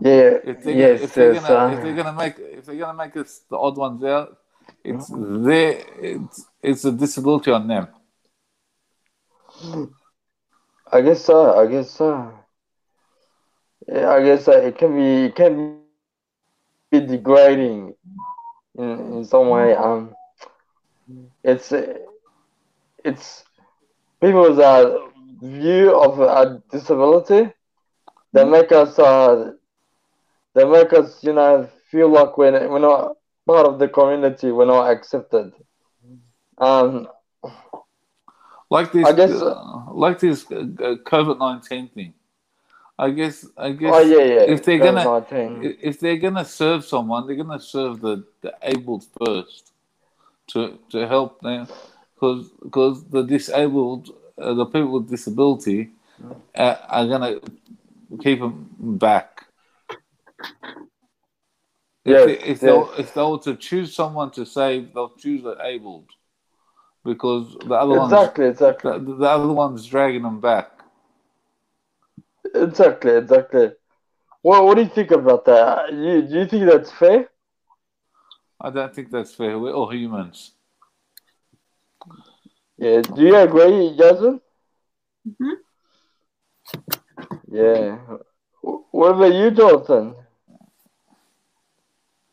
[0.00, 0.38] Yeah.
[0.44, 1.02] if they yes.
[1.02, 3.58] if they're yes, gonna uh, if they're gonna make if they're gonna make us the
[3.58, 4.38] odd ones out
[4.82, 7.88] it's their it's it's a disability on them
[10.94, 11.58] I guess so.
[11.60, 12.32] I guess so.
[13.88, 16.84] Yeah, I guess uh, it can be it can be degrading
[17.98, 18.86] in in some way.
[19.74, 20.14] Um,
[21.42, 21.72] it's
[23.04, 23.44] it's
[24.20, 24.98] people's uh,
[25.42, 27.52] view of a disability.
[28.32, 29.52] They make us uh,
[30.54, 34.50] they make us you know feel like we're we're not part of the community.
[34.50, 35.52] We're not accepted.
[36.58, 37.08] Um,
[38.70, 40.54] like this I guess- uh, like this uh,
[41.04, 42.14] COVID nineteen thing.
[42.98, 44.42] I guess I guess oh yeah, yeah.
[44.54, 45.64] if they're gonna COVID-19.
[45.66, 49.72] i- if they're gonna serve someone, they're gonna serve the, the abled first
[50.48, 51.66] to to help them
[52.14, 55.90] because because the disabled uh, the people with disability
[56.54, 57.40] uh, are gonna
[58.22, 59.46] keep them back.
[62.04, 62.60] If, Yes, they, if, yes.
[62.60, 66.04] they, if they were to choose someone to save, they'll choose the abled
[67.04, 68.98] because the other one's Exactly, exactly.
[68.98, 70.70] the, the other one's dragging them back.
[72.54, 73.72] Exactly, exactly.
[74.42, 75.92] Well, what do you think about that?
[75.92, 77.28] You, do you think that's fair?
[78.60, 79.58] I don't think that's fair.
[79.58, 80.52] We're all humans.
[82.78, 83.02] Yeah.
[83.02, 84.40] Do you agree, Jasmine?
[85.28, 85.56] Mhm.
[87.50, 87.98] Yeah.
[88.90, 90.14] What about you, Jonathan?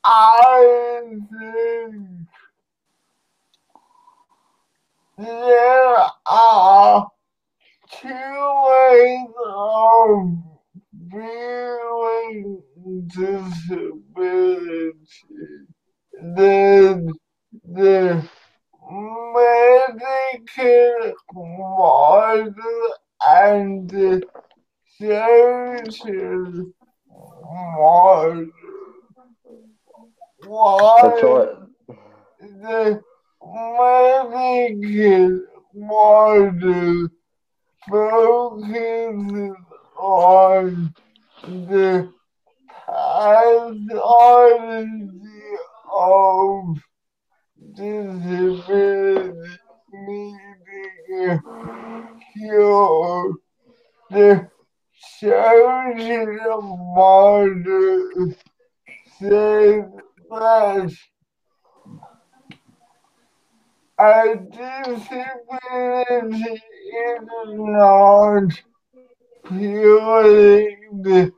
[0.05, 2.10] I think
[5.21, 7.07] there are
[7.91, 8.07] two
[8.67, 10.37] ways of
[11.09, 12.61] viewing
[13.07, 14.95] disability.
[16.35, 17.05] There's
[17.63, 18.29] the
[19.33, 22.53] medical model
[23.27, 24.23] and the
[24.99, 26.73] social
[27.43, 28.49] model.
[30.45, 31.49] Why That's right.
[32.39, 33.01] the
[33.43, 35.41] medical
[35.73, 37.07] model
[37.89, 39.55] focuses
[39.97, 40.93] on
[41.43, 42.11] the
[42.85, 43.87] pathology
[45.93, 46.77] of
[47.75, 49.57] disability
[49.93, 51.41] needing
[52.33, 53.33] cure.
[54.11, 54.49] The
[55.19, 56.61] social
[56.95, 58.33] model
[59.19, 59.85] says
[60.29, 60.91] that
[64.01, 65.13] a disability
[67.05, 67.21] is
[67.53, 68.49] not
[69.47, 71.31] purely the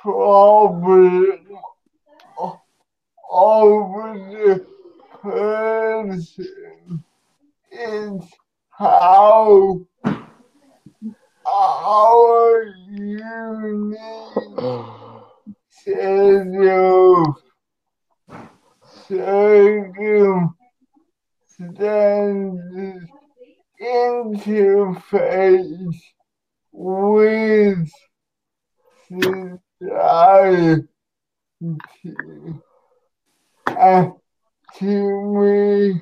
[0.00, 1.46] problem
[3.30, 3.92] of
[4.30, 4.66] the
[5.20, 7.04] person.
[7.70, 8.26] It's
[8.70, 9.86] how
[11.46, 13.98] our unique
[15.68, 17.24] Savior,
[19.06, 20.61] circumstances
[23.80, 25.96] interface
[26.72, 27.88] with
[29.08, 30.88] society.
[33.66, 34.12] And
[34.76, 36.00] to me,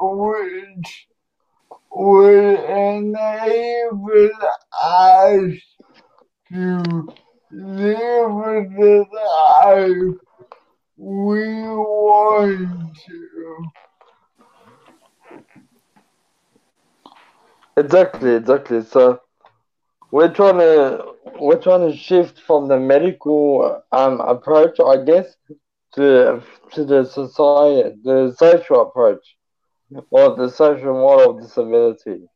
[0.00, 1.08] which
[1.90, 4.30] will enable
[4.82, 5.52] us
[6.52, 7.08] to
[7.54, 10.18] live the life
[10.96, 13.64] we want to.
[17.76, 18.82] Exactly, exactly.
[18.82, 19.20] So
[20.10, 25.36] we're trying to we're trying to shift from the medical um approach, I guess,
[25.94, 26.42] to
[26.72, 29.36] to the society, the social approach,
[30.10, 32.28] or the social model of disability.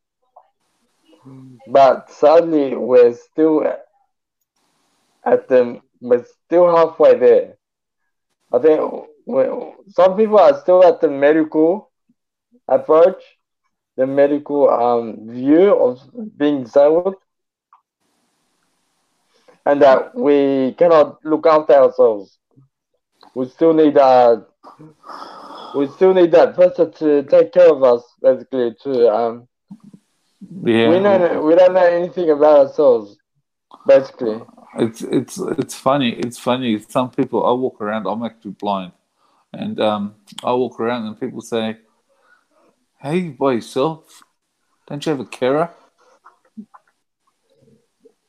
[1.68, 3.62] But sadly, we're still
[5.32, 7.56] at the we're still halfway there.
[8.52, 8.80] I think
[9.88, 11.90] some people are still at the medical
[12.68, 13.22] approach,
[13.96, 15.98] the medical um, view of
[16.38, 17.14] being disabled,
[19.66, 22.38] and that we cannot look after ourselves.
[23.34, 24.36] We still need uh,
[25.76, 28.74] we still need that person to take care of us, basically.
[28.82, 29.48] To um,
[30.64, 30.88] Yeah.
[30.88, 33.16] we know we don't know anything about ourselves,
[33.86, 34.40] basically.
[34.76, 36.10] It's it's it's funny.
[36.10, 36.78] It's funny.
[36.78, 38.06] Some people I walk around.
[38.06, 38.92] I'm actually blind,
[39.52, 40.14] and um,
[40.44, 41.78] I walk around and people say,
[43.00, 44.22] "Hey, you by yourself?
[44.86, 45.70] Don't you have a carer?"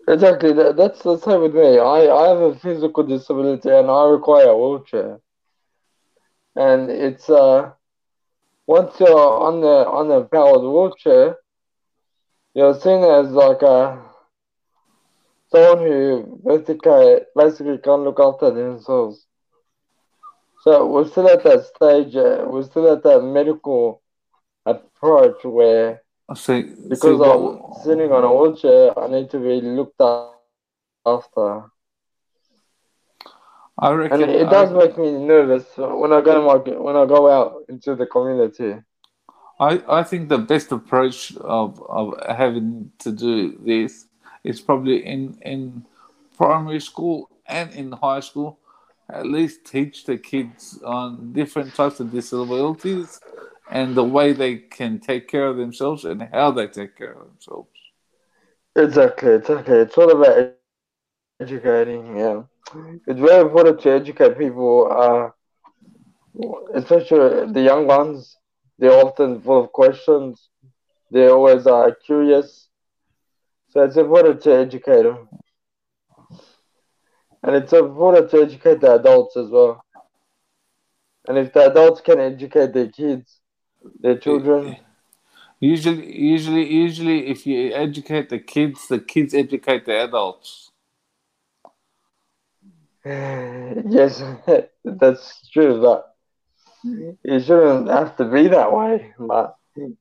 [0.08, 1.78] Exactly, that, that's the same with me.
[1.78, 5.20] I, I have a physical disability and I require a wheelchair.
[6.56, 7.72] And it's uh
[8.66, 9.10] once you're
[9.48, 11.38] on the on the powered wheelchair,
[12.56, 14.09] you're seen as like a
[15.52, 19.26] someone who basically basically can't look after themselves.
[20.62, 22.16] So we're still at that stage.
[22.16, 24.02] Uh, we're still at that medical
[24.66, 30.02] approach where I say because I'm sitting on a wheelchair, I need to be looked
[31.06, 31.72] after.
[33.82, 37.06] I reckon And it does make me nervous when I go to my, when I
[37.06, 38.76] go out into the community.
[39.58, 44.06] I, I think the best approach of, of having to do this
[44.44, 45.86] is probably in, in
[46.38, 48.60] primary school and in high school,
[49.10, 53.20] at least teach the kids on different types of disabilities
[53.72, 57.28] and the way they can take care of themselves and how they take care of
[57.28, 57.70] themselves.
[58.76, 59.76] Exactly, exactly.
[59.78, 62.18] It's all about educating.
[62.18, 62.44] Yeah,
[63.08, 65.30] it's very important to educate people, uh,
[66.74, 68.38] especially the young ones.
[68.78, 70.50] They're often full of questions.
[71.12, 72.68] They always are curious.
[73.70, 75.30] So it's important to educate them.
[77.43, 79.84] And it's important to educate the adults as well.
[81.28, 83.39] And if the adults can educate their kids,
[84.01, 84.76] their children,
[85.61, 90.72] Usually, usually, usually, if you educate the kids, the kids educate the adults.
[93.05, 94.24] yes,
[94.86, 96.15] that's true, but
[97.24, 99.13] it shouldn't have to be that way.
[99.20, 99.55] But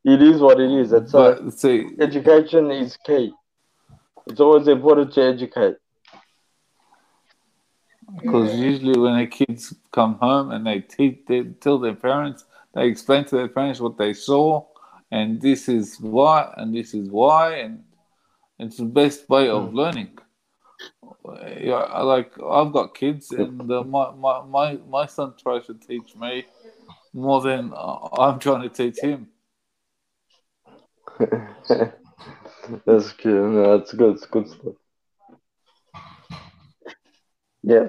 [0.05, 0.93] it is what it is.
[0.93, 3.33] It's But see, education is key.
[4.29, 5.77] It's always important to educate.
[8.21, 12.87] Because usually when the kids come home and they, teach, they tell their parents, they
[12.87, 14.67] explain to their parents what they saw,
[15.11, 17.85] and this is why, and this is why, and
[18.59, 20.19] it's the best way of learning.
[21.61, 26.17] Yeah, like I've got kids, and uh, my, my my my son tries to teach
[26.17, 26.45] me
[27.13, 29.29] more than uh, I'm trying to teach him.
[32.87, 33.53] that's good.
[33.53, 34.17] No, that's good.
[34.17, 34.75] It's good stuff.
[37.63, 37.89] Yeah.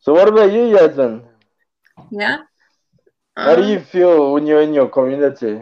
[0.00, 1.22] So what about you, Yasmin?
[2.10, 2.38] Yeah.
[3.36, 5.60] How do Um, you feel when you're in your community?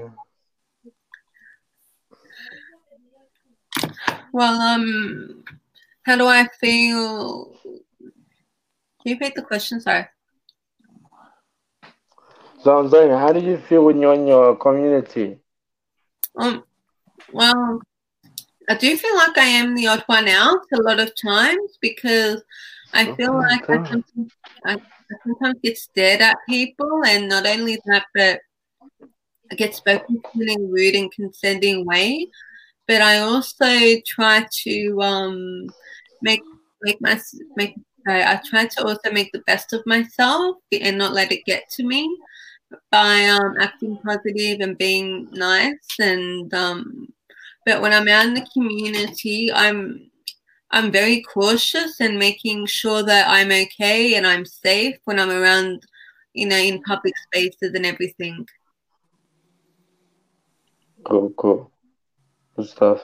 [4.33, 5.45] Well, um,
[6.03, 7.53] how do I feel?
[7.63, 9.81] Can you repeat the question?
[9.81, 10.07] Sorry.
[12.63, 15.39] So I'm saying, how do you feel when you're in your community?
[16.37, 16.65] Um,
[17.33, 17.81] well,
[18.69, 22.43] I do feel like I am the odd one out a lot of times because
[22.93, 24.33] I feel Okay, like I sometimes,
[24.67, 28.41] I, I sometimes get stared at people, and not only that, but
[29.51, 32.29] I get spoken to in a rude and condescending way.
[32.87, 33.67] But I also
[34.07, 35.67] try to um,
[36.23, 36.43] make
[36.83, 37.21] make my
[37.57, 37.75] make.
[38.07, 41.65] I I try to also make the best of myself and not let it get
[41.77, 42.09] to me
[42.91, 47.09] by um, acting positive and being nice and um,
[47.69, 50.11] but when I'm out in the community I'm
[50.71, 55.83] I'm very cautious and making sure that I'm okay and I'm safe when I'm around
[56.35, 58.47] you know in public spaces and everything
[61.05, 61.71] Cool, cool.
[62.57, 63.01] Good stuff.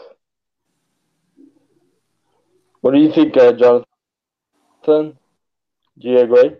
[2.80, 3.86] What do you think, uh, Jonathan?
[4.84, 6.56] Do you agree?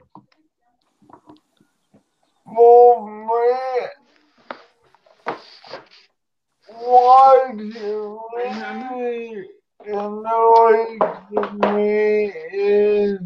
[6.79, 9.49] Why do you really
[9.87, 10.99] annoys
[11.53, 13.19] me is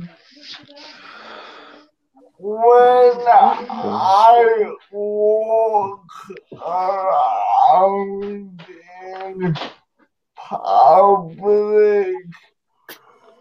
[2.38, 6.04] when I walk
[6.52, 8.62] around
[9.02, 9.56] in
[10.36, 12.14] public,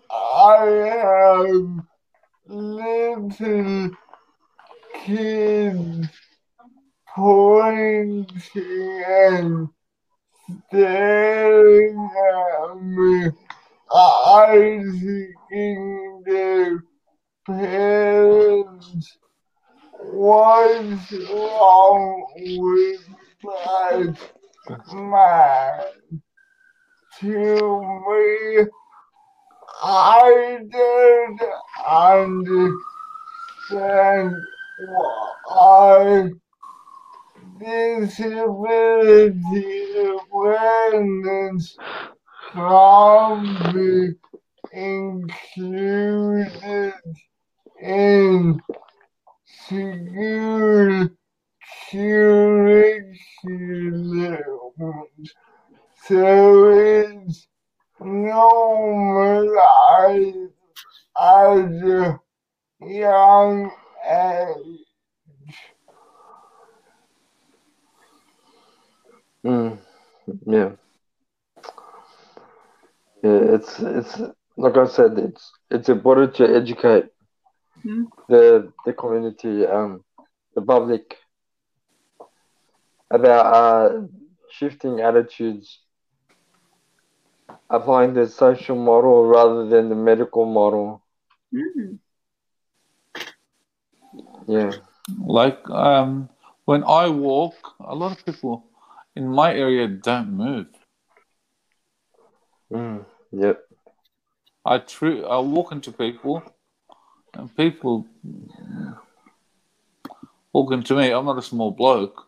[0.10, 0.66] I
[1.01, 1.86] have
[2.47, 3.89] little
[5.05, 6.08] kids
[7.16, 8.28] pointing
[9.08, 9.70] and
[10.70, 13.30] staring at me,
[13.95, 14.93] asking
[16.26, 16.84] their
[17.45, 19.18] parents
[20.00, 23.08] what's wrong with
[23.43, 24.14] my
[24.93, 25.84] man.
[27.20, 28.66] To me,
[29.84, 31.41] I don't
[31.89, 32.76] understand
[34.80, 36.30] why
[37.60, 39.36] disability
[40.32, 41.78] awareness
[42.53, 44.14] can't be
[44.74, 46.14] included
[47.82, 48.60] in
[49.45, 51.10] school
[51.91, 52.38] curriculum
[56.03, 57.47] so it's
[57.99, 59.18] normalized
[61.20, 62.20] as a
[62.82, 63.72] young
[64.10, 64.86] age.
[69.48, 69.80] Mm,
[70.48, 70.72] yeah.
[73.24, 74.22] Yeah, it's it's
[74.58, 77.10] like I said, it's it's important to educate
[77.86, 78.08] Mhm.
[78.30, 80.04] the the community, um,
[80.56, 81.18] the public
[83.12, 84.02] about uh,
[84.52, 85.82] shifting attitudes,
[87.70, 91.02] applying the social model rather than the medical model.
[91.54, 92.00] Mm.
[94.48, 94.74] Yeah.
[95.26, 96.30] Like um,
[96.66, 98.66] when I walk, a lot of people
[99.18, 100.68] in my area don't move.
[102.72, 103.63] Mm, yep.
[104.63, 106.43] I tr- I walk into people,
[107.34, 108.05] and people
[110.53, 111.11] walk into me.
[111.11, 112.28] I'm not a small bloke,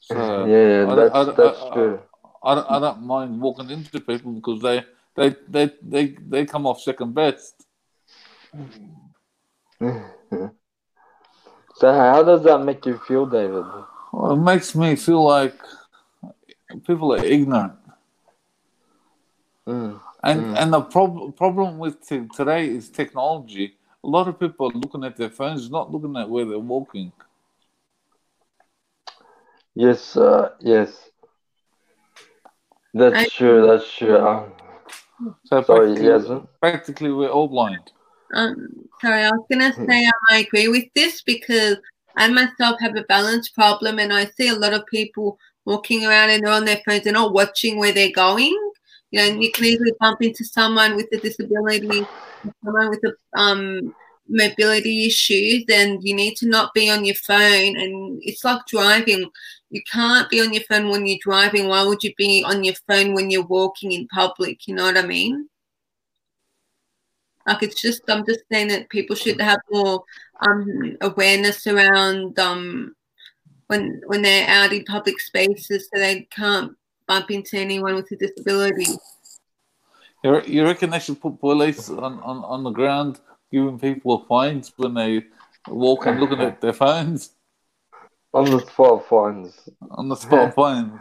[0.00, 2.00] so yeah, I that's I that's I- true.
[2.42, 4.84] I don't, I don't mind walking into people because they
[5.16, 7.64] they they they, they come off second best.
[11.78, 13.64] So how does that make you feel, David?
[14.16, 15.60] Well, it makes me feel like
[16.86, 17.74] people are ignorant.
[19.68, 20.56] Mm, And Mm.
[20.56, 23.76] and the prob- problem with t- today is technology.
[24.02, 27.12] A lot of people are looking at their phones, not looking at where they're walking.
[29.74, 31.10] yes, uh, yes.
[32.94, 33.66] That's I- true.
[33.66, 34.16] That's true.
[34.16, 34.52] Um,
[35.44, 36.48] So sorry, practically, Yasmin.
[36.62, 37.92] practically we're all blind.
[38.34, 39.84] Um, sorry, I was gonna Hmm.
[39.86, 41.76] say I agree with this because
[42.16, 46.30] I myself have a balance problem, and I see a lot of people walking around
[46.30, 47.04] and they're on their phones.
[47.04, 48.56] They're not watching where they're going.
[49.10, 52.06] You know, and you can easily bump into someone with a disability,
[52.64, 53.94] someone with a um
[54.28, 57.76] mobility issues, and you need to not be on your phone.
[57.76, 59.30] And it's like driving.
[59.70, 61.68] You can't be on your phone when you're driving.
[61.68, 64.66] Why would you be on your phone when you're walking in public?
[64.66, 65.48] You know what I mean?
[67.46, 70.02] Like it's just I'm just saying that people should have more
[70.40, 72.94] um awareness around um
[73.68, 76.72] when when they're out in public spaces so they can't
[77.06, 78.86] bump into anyone with a disability.
[80.24, 83.20] You, you reckon they should put police on, on, on the ground
[83.52, 85.22] giving people fines when they
[85.68, 87.30] walk and looking at their phones
[88.32, 89.68] On the spot fines.
[89.90, 90.92] on the spot fines?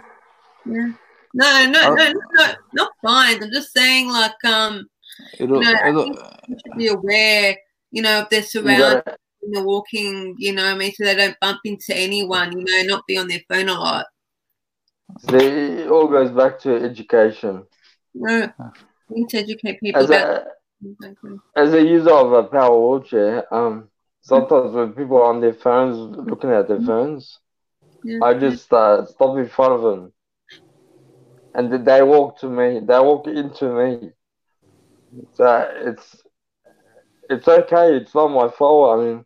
[0.66, 0.92] Yeah.
[1.34, 3.44] No, no, no, no, not fines.
[3.44, 4.88] I'm just saying like um
[5.40, 6.08] It'll, No, I it'll,
[6.48, 7.58] you should be aware,
[7.92, 9.04] you know, if they're surrounded
[9.46, 12.64] gotta, they're walking, you know, what I mean, so they don't bump into anyone, you
[12.66, 14.06] know, not be on their phone a lot.
[15.20, 17.66] see, it all goes back to education.
[18.14, 18.52] No,
[19.10, 20.56] we need to educate people As about a
[21.56, 23.90] as a user of a power wheelchair, um,
[24.22, 27.40] sometimes when people are on their phones, looking at their phones,
[28.04, 28.20] Yeah.
[28.22, 30.14] I just uh, stop in front of them,
[31.54, 32.80] and they walk to me.
[32.80, 34.12] They walk into me.
[35.34, 36.24] So it's
[37.30, 37.96] it's okay.
[37.96, 39.00] It's not my fault.
[39.00, 39.26] I mean,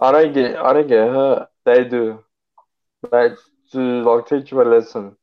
[0.00, 1.48] I don't get I don't get hurt.
[1.64, 2.24] They do.
[3.02, 5.16] But it's to like teach you a lesson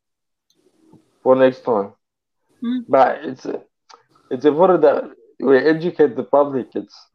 [1.24, 1.94] for next time.
[2.62, 2.80] Hmm.
[2.88, 3.46] But it's
[4.30, 5.04] it's important that
[5.40, 6.68] we educate the public.
[6.76, 7.10] It's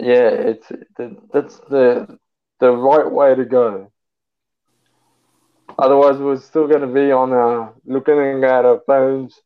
[0.00, 0.30] yeah.
[0.52, 0.70] It's
[1.32, 2.18] that's the
[2.60, 3.90] the right way to go.
[5.78, 9.40] Otherwise, we're still going to be on our looking at our phones,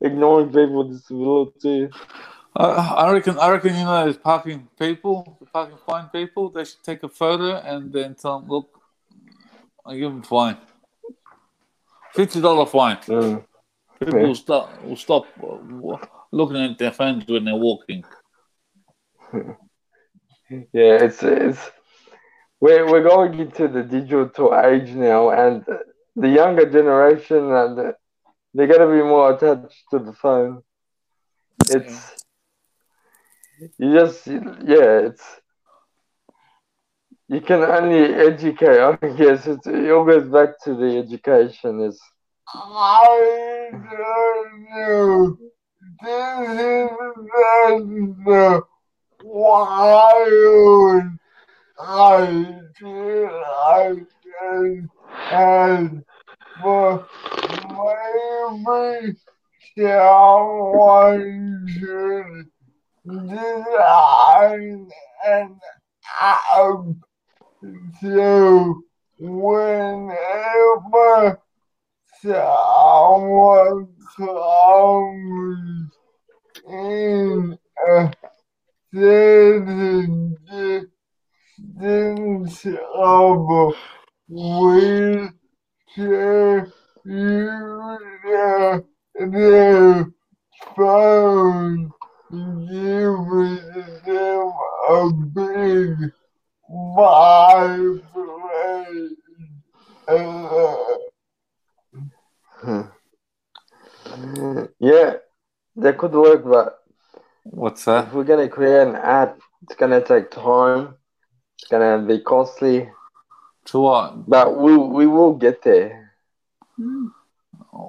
[0.00, 1.88] ignoring people with disability.
[2.58, 2.64] I,
[3.04, 3.38] I reckon.
[3.38, 6.50] I reckon you know those parking people, the parking fine people.
[6.50, 8.68] They should take a photo and then tell them, "Look,
[9.86, 10.56] I give them fine,
[12.14, 13.44] fifty dollar fine." Mm.
[14.00, 14.26] People Yeah.
[14.26, 15.96] will stop will stop uh,
[16.32, 18.04] looking at their phones when they're walking.
[20.50, 21.70] Yeah, it's it's
[22.58, 25.62] we're we're going into the digital age now, and
[26.16, 27.94] the younger generation, and
[28.54, 30.62] they're gonna be more attached to the phone.
[31.68, 32.17] It's
[33.78, 35.40] you just yeah, it's
[37.28, 38.78] you can only educate.
[38.80, 41.80] I guess it all goes back to the education.
[41.80, 42.00] Is
[42.54, 43.70] I.
[46.02, 48.62] This is the
[49.22, 51.02] wild
[51.80, 53.96] idea I
[54.40, 54.90] can
[55.30, 56.04] and
[56.62, 57.06] for
[58.64, 59.16] maybe
[59.76, 62.50] someone should
[63.08, 64.88] design
[65.26, 65.58] an
[66.20, 66.84] app
[68.00, 68.82] so
[69.18, 70.60] whenever
[72.22, 75.90] someone comes
[76.68, 78.12] in a
[78.92, 80.36] certain
[81.70, 83.74] distance of
[84.28, 85.32] wheelchair
[87.04, 88.84] user,
[89.20, 90.06] their
[90.76, 91.90] phone
[92.30, 94.52] gives them
[94.90, 96.12] a big
[96.96, 98.02] vibration.
[104.80, 105.14] yeah,
[105.76, 106.78] that could work, but
[107.44, 108.08] What's that?
[108.08, 110.94] if we're gonna create an app, it's gonna take time.
[111.58, 112.90] It's gonna be costly,
[113.66, 114.28] To what?
[114.28, 116.12] but we we will get there.
[116.78, 117.10] Mm.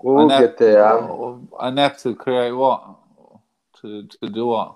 [0.03, 0.85] We will An app- get there.
[0.85, 2.95] Um, An app to create what?
[3.81, 4.75] To to do what?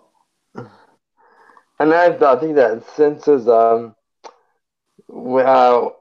[1.79, 3.95] And I, I think that senses um
[5.07, 5.95] well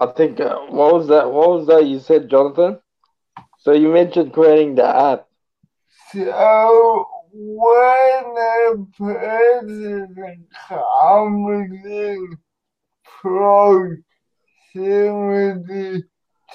[0.00, 2.78] I think uh, what was that what was that you said Jonathan?
[3.58, 5.26] So you mentioned creating the app.
[6.12, 12.38] So when a person comes in
[13.20, 14.02] proximity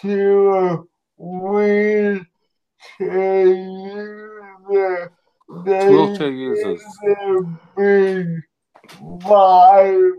[0.01, 0.83] to a
[1.17, 2.25] wheelchair
[3.45, 5.11] user,
[5.65, 6.81] they Wheelchair users.
[7.03, 7.41] get a
[7.77, 8.27] big
[9.01, 10.13] vibration.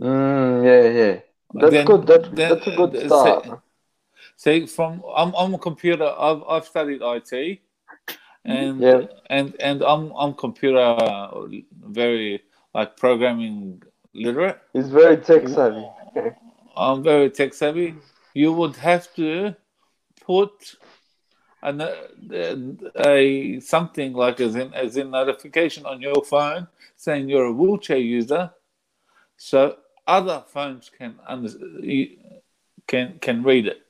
[0.00, 1.20] Mm, yeah, yeah.
[1.54, 2.06] That's Then- good.
[2.06, 3.44] That's, then- that's a good start.
[3.44, 3.52] say-
[4.36, 6.04] See, from I'm I'm a computer.
[6.18, 7.60] I've I've studied IT,
[8.44, 9.02] and Yeah.
[9.30, 10.96] and and I'm I'm computer
[12.00, 12.42] very
[12.74, 13.82] like programming
[14.14, 14.58] literate.
[14.74, 15.86] It's very tech savvy.
[16.76, 17.94] I'm very tech savvy.
[18.34, 19.54] You would have to
[20.26, 20.76] put
[21.62, 27.46] an, a, a something like as in as in notification on your phone saying you're
[27.46, 28.50] a wheelchair user,
[29.36, 31.50] so other phones can under,
[32.86, 33.82] can can read it.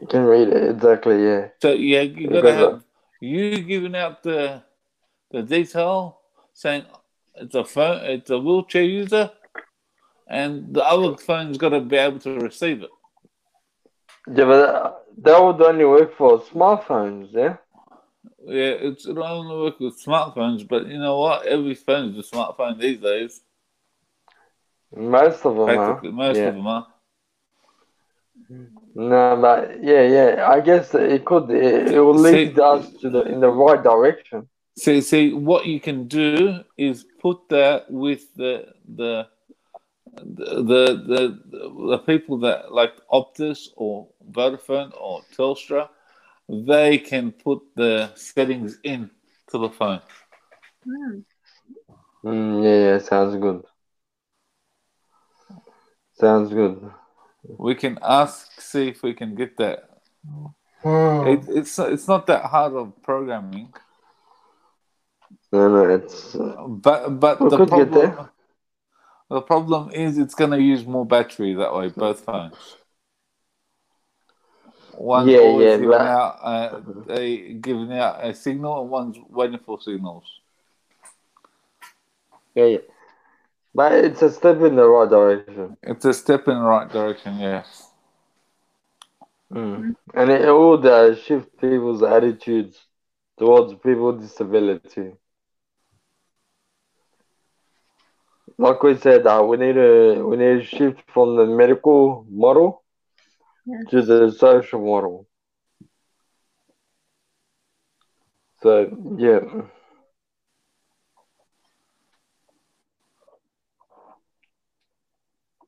[0.00, 1.22] You can read it exactly.
[1.22, 1.48] Yeah.
[1.60, 2.84] So yeah, you gotta uh, have
[3.20, 4.62] you giving out the
[5.30, 6.20] the detail
[6.52, 6.84] saying
[7.34, 9.30] it's a phone, it's a wheelchair user,
[10.28, 12.90] and the other phone's got to be able to receive it.
[14.32, 17.28] Yeah, but that, would only work for smartphones.
[17.32, 17.56] Yeah.
[18.44, 21.46] Yeah, it's it only work with smartphones, but you know what?
[21.46, 23.40] Every phone is a smartphone these days.
[24.94, 26.02] Most of them are.
[26.02, 26.44] Most yeah.
[26.44, 26.86] of them are.
[28.94, 30.48] No, but yeah, yeah.
[30.48, 31.50] I guess it could.
[31.50, 34.48] It, it will lead See- us to the in the right direction.
[34.78, 39.28] See, see, what you can do is put that with the the
[40.14, 45.88] the the the, the people that like Optus or Vodafone or Telstra,
[46.48, 49.10] they can put the settings in
[49.50, 50.00] to the phone.
[50.86, 51.24] Mm.
[52.24, 52.98] Mm, yeah, yeah.
[52.98, 53.64] Sounds good.
[56.14, 56.90] Sounds good.
[57.42, 59.88] We can ask, see if we can get that.
[60.82, 61.26] Hmm.
[61.26, 63.72] It, it's it's not that hard of programming,
[65.52, 68.30] No, no, it's uh, but but We the could get problem there.
[69.30, 71.88] The problem is it's going to use more battery that way.
[71.88, 72.76] Both phones.
[74.94, 79.16] One's Yeah, always yeah, giving but- out uh, a giving out a signal, and one's
[79.30, 80.24] waiting for signals.
[82.54, 82.78] yeah, yeah.
[83.74, 85.76] But it's a step in the right direction.
[85.84, 87.86] It's a step in the right direction, yes.
[89.52, 89.94] Mm.
[90.14, 92.84] And it would uh, shift people's attitudes
[93.38, 95.12] towards people with disability.
[98.60, 102.84] Like we said, uh, we need to we need to shift from the medical model
[103.66, 103.82] Yeah.
[103.90, 105.26] to the social model.
[108.62, 108.70] So
[109.18, 109.40] yeah,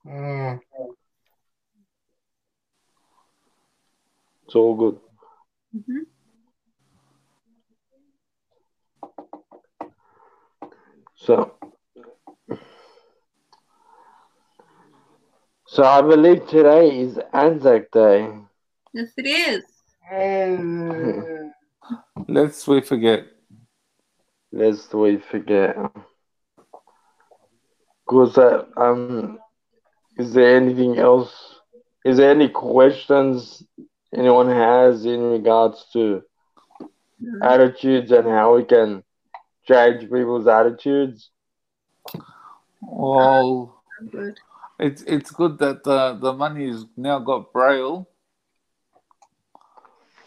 [0.05, 0.59] Hmm.
[4.47, 4.99] it's all good.
[5.73, 6.07] Mhm.
[11.17, 11.57] So
[15.73, 18.29] So I believe today is Anzac Day.
[18.93, 19.65] Yes, it is.
[20.11, 21.53] and
[22.29, 23.25] Let's we forget.
[24.53, 25.77] Lest we forget.
[28.07, 29.39] Cause uh, um,
[30.19, 31.33] is there anything else?
[32.05, 33.63] Is there any questions
[34.15, 36.23] anyone has in regards to
[37.23, 37.41] Mm.
[37.45, 39.05] attitudes and how we can
[39.69, 41.31] change people's attitudes?
[42.81, 44.41] Well, Good.
[44.79, 48.09] It's it's good that the the money's now got braille,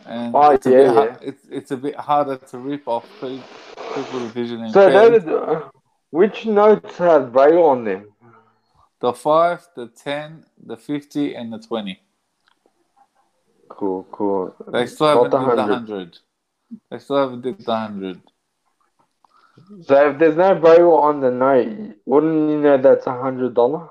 [0.06, 1.18] and Oh, it's a yeah, bit yeah.
[1.22, 5.24] it's it's a bit harder to rip off people with vision So, impaired.
[5.26, 5.70] that, uh,
[6.12, 8.06] which notes have braille on them?
[9.02, 12.02] The five, the ten, the fifty, and the twenty.
[13.70, 14.56] Cool, cool.
[14.72, 15.74] They still haven't the did the 100.
[15.74, 16.18] hundred.
[16.90, 18.22] They still haven't did the hundred.
[19.84, 23.90] So if there's no braille on the note, wouldn't you know that's a hundred dollar?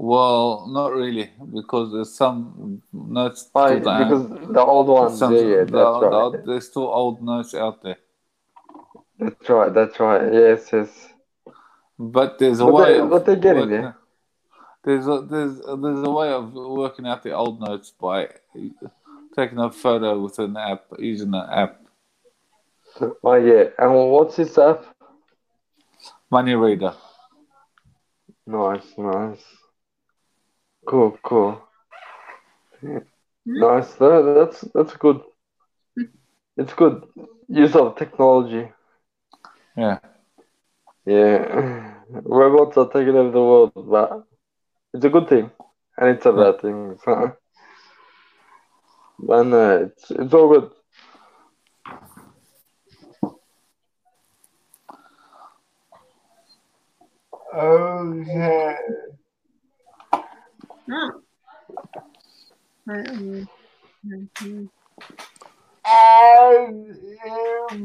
[0.00, 5.56] Well, not really, because there's some notes have- because the old ones, some, yeah, yeah,
[5.56, 6.12] that's the right.
[6.22, 7.98] old- there's still old notes out there.
[9.18, 10.32] That's right, that's right.
[10.32, 11.08] Yes, yes.
[11.98, 13.96] But there's a But way they- of but they're getting working- there.
[14.84, 18.28] There's a there's there's a way of working out the old notes by
[19.34, 21.80] taking a photo with an app using an app,
[23.24, 23.64] Oh yeah.
[23.78, 24.84] And what's this app?
[26.30, 26.94] Money Reader.
[28.46, 29.44] Nice, nice.
[30.88, 31.62] Cool, cool.
[32.82, 33.00] Yeah.
[33.46, 33.94] Nice.
[33.96, 35.20] That, that's that's good.
[35.96, 36.04] Hmm.
[36.56, 37.04] It's good
[37.48, 38.68] use of technology.
[39.76, 39.98] Yeah,
[41.06, 41.94] Yeah.
[42.10, 44.24] Robots are taking over the world, but
[44.94, 45.50] it's a good thing.
[45.98, 46.98] And it's a bad thing.
[47.04, 47.36] So.
[49.20, 50.70] But no, it's it's all good.
[57.54, 58.76] okay.
[60.90, 61.18] It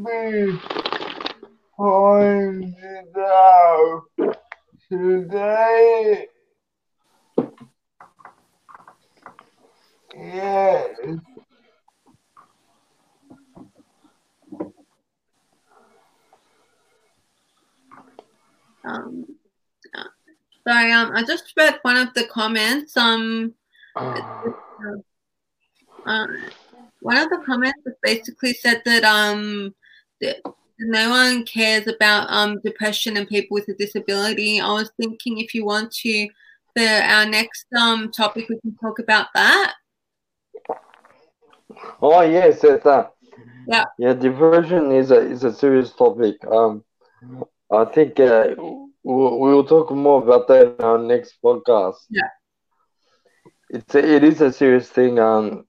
[0.04, 0.60] be
[1.76, 4.04] pointed out
[4.89, 6.28] today.
[10.16, 10.95] Yes.
[18.86, 19.26] Um,
[20.68, 22.95] sorry, um, I just read one of the comments.
[22.97, 23.53] Um,
[26.05, 26.28] uh,
[27.01, 29.74] one of the comments basically said that um,
[30.22, 30.38] that
[30.80, 34.59] no one cares about um depression and people with a disability.
[34.59, 36.28] I was thinking if you want to,
[36.76, 39.74] for our next um topic, we can talk about that.
[42.01, 43.14] Oh yes, it's that.
[43.68, 43.86] Yeah.
[43.97, 46.36] Yeah, diversion is a is a serious topic.
[46.45, 46.84] Um,
[47.72, 48.55] I think uh,
[49.04, 51.95] we'll, we'll talk more about that in our next podcast.
[52.10, 52.30] Yeah.
[53.70, 55.20] It's a, it is a serious thing.
[55.20, 55.64] and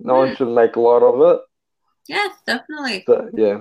[0.00, 1.40] no one should make a lot of it.
[2.08, 3.04] Yes, definitely.
[3.06, 3.60] So, yeah.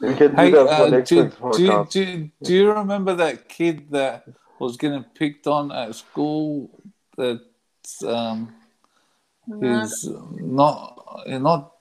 [0.00, 3.48] We can do Hey, that uh, do, do, you- do, you- do you remember that
[3.48, 4.24] kid that
[4.60, 6.70] was getting picked on at school?
[7.16, 7.40] That
[8.06, 8.54] um,
[9.60, 10.08] is
[10.40, 11.72] not not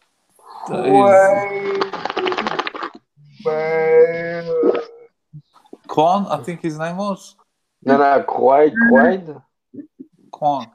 [0.70, 1.84] is wait,
[3.46, 4.84] wait.
[5.88, 7.36] Quan, I think his name was
[7.84, 9.42] No, no, Quaid, Quaid?
[10.32, 10.70] Quan.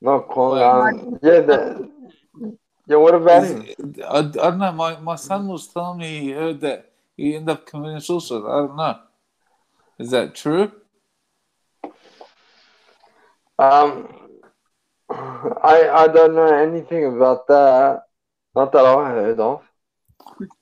[0.00, 1.90] No, Um, yeah, the,
[2.86, 3.66] yeah, what about him?
[4.06, 4.72] I, I don't know.
[4.72, 8.42] My, my son was telling me he heard that he ended up committing suicide.
[8.46, 8.98] I don't know.
[9.98, 10.70] Is that true?
[13.58, 14.08] Um,
[15.10, 18.03] I I don't know anything about that.
[18.54, 19.62] Not that I heard of.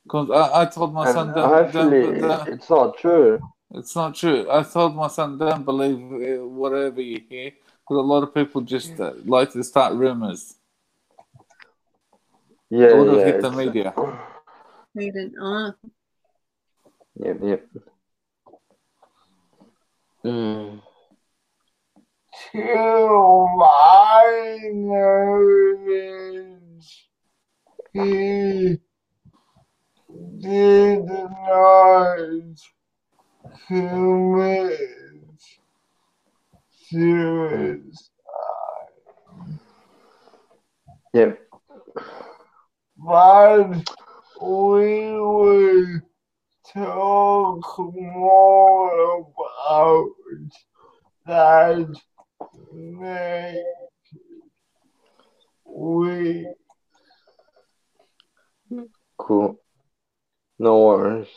[0.04, 3.38] Because I, I told my And son, don't, hopefully don't, don't, it's not true.
[3.74, 4.46] it's not true.
[4.50, 5.98] I told my son, don't believe
[6.40, 7.50] uh, whatever you hear.
[7.50, 10.56] Because a lot of people just uh, like to start rumors.
[12.70, 13.24] Yeah, It would yeah.
[13.24, 13.94] hit the it's- media.
[14.98, 15.34] Hayden,
[17.14, 17.66] Yep, yep.
[20.24, 20.80] Mm.
[22.52, 26.61] To my knowledge,
[27.92, 28.78] he
[30.40, 32.56] did not
[33.68, 34.78] commit
[36.88, 38.08] suicide.
[41.12, 41.38] Yep.
[42.96, 43.90] But
[44.40, 46.00] we will
[46.72, 50.10] talk more about
[51.26, 51.94] that
[52.72, 54.14] next
[55.64, 56.61] week.
[59.22, 59.56] Cool.
[60.58, 61.28] No worries.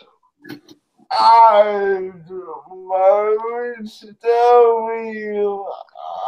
[1.11, 4.15] And most of
[5.13, 5.67] you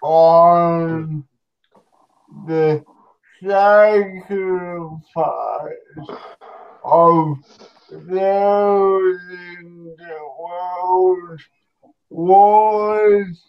[0.02, 1.24] on
[2.46, 2.84] the
[3.46, 5.00] sacrifice
[6.84, 7.38] of
[7.90, 11.40] those in the world
[12.10, 13.42] wars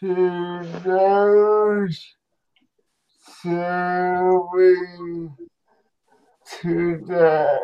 [0.00, 2.14] to those
[3.42, 5.36] serving
[6.60, 7.58] today.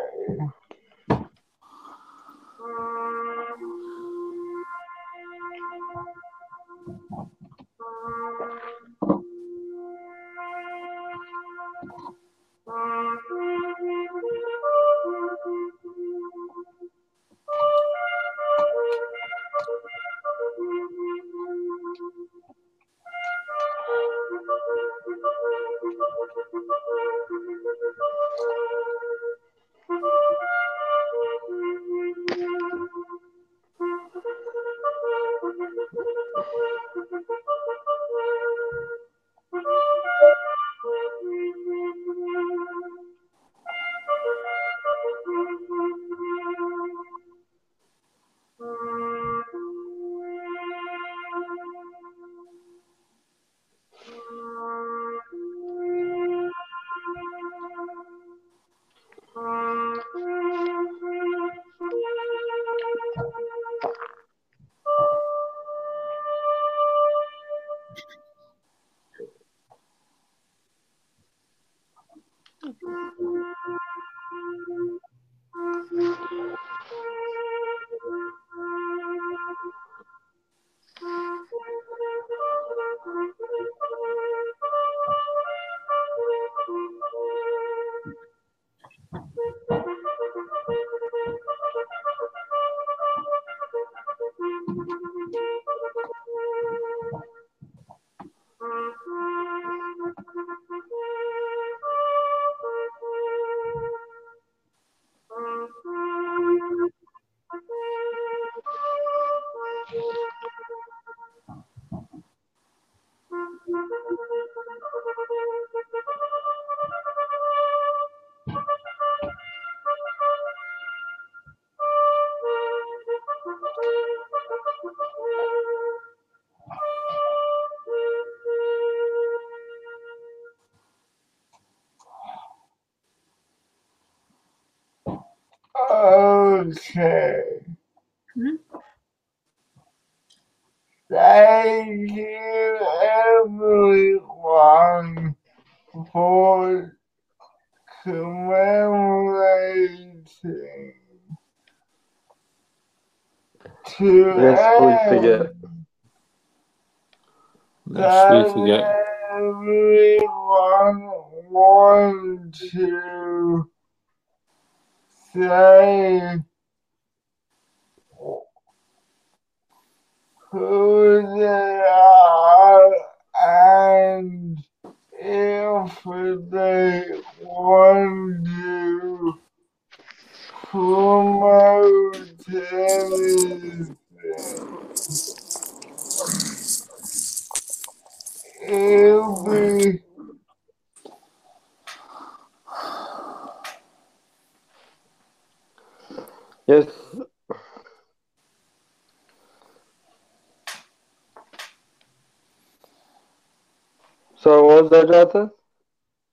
[205.21, 205.51] What was that,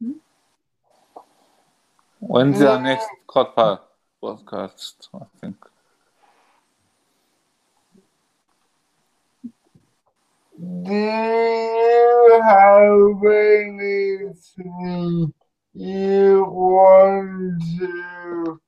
[0.00, 0.20] Jonathan?
[2.20, 3.80] When's our next Cotpa
[4.22, 5.08] podcast?
[5.14, 5.56] I think.
[10.82, 15.32] Do you have anything
[15.74, 18.60] you want to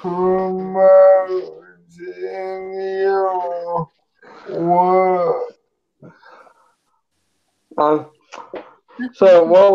[0.00, 1.64] promote
[2.00, 2.72] in
[3.02, 3.88] your
[4.48, 5.54] work?
[7.76, 8.06] Um,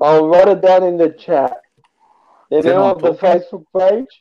[0.00, 1.60] I'll write it down in the chat.
[2.50, 3.12] You Then know I'll of the.
[3.12, 4.12] Facebook page?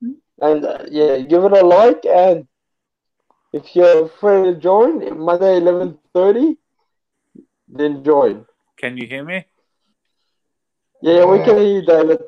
[0.00, 0.12] Hmm.
[0.40, 2.46] And uh, yeah, give it a like and
[3.52, 6.56] if you're free to join Monday eleven thirty,
[7.68, 8.46] then join.
[8.76, 9.44] Can you hear me?
[11.02, 12.22] Yeah, we can hear you, David.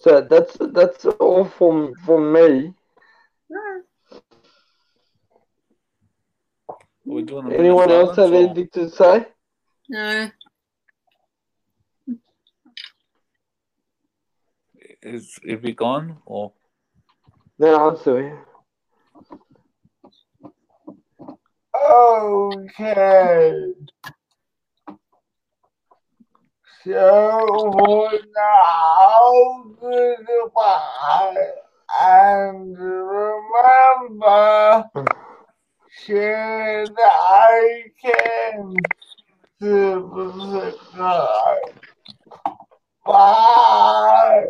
[0.00, 2.72] So that's that's all from from me.
[7.04, 9.26] We're doing Anyone else have silence, or- anything to say?
[9.88, 10.30] No.
[15.02, 16.52] Is is he gone or
[17.58, 18.32] No, I'm sorry.
[21.74, 23.72] Okay.
[26.86, 27.44] Now,
[29.80, 31.46] goodbye.
[32.00, 34.84] And remember,
[36.06, 37.10] share the
[39.60, 41.58] subscribe.
[43.04, 44.46] Bye.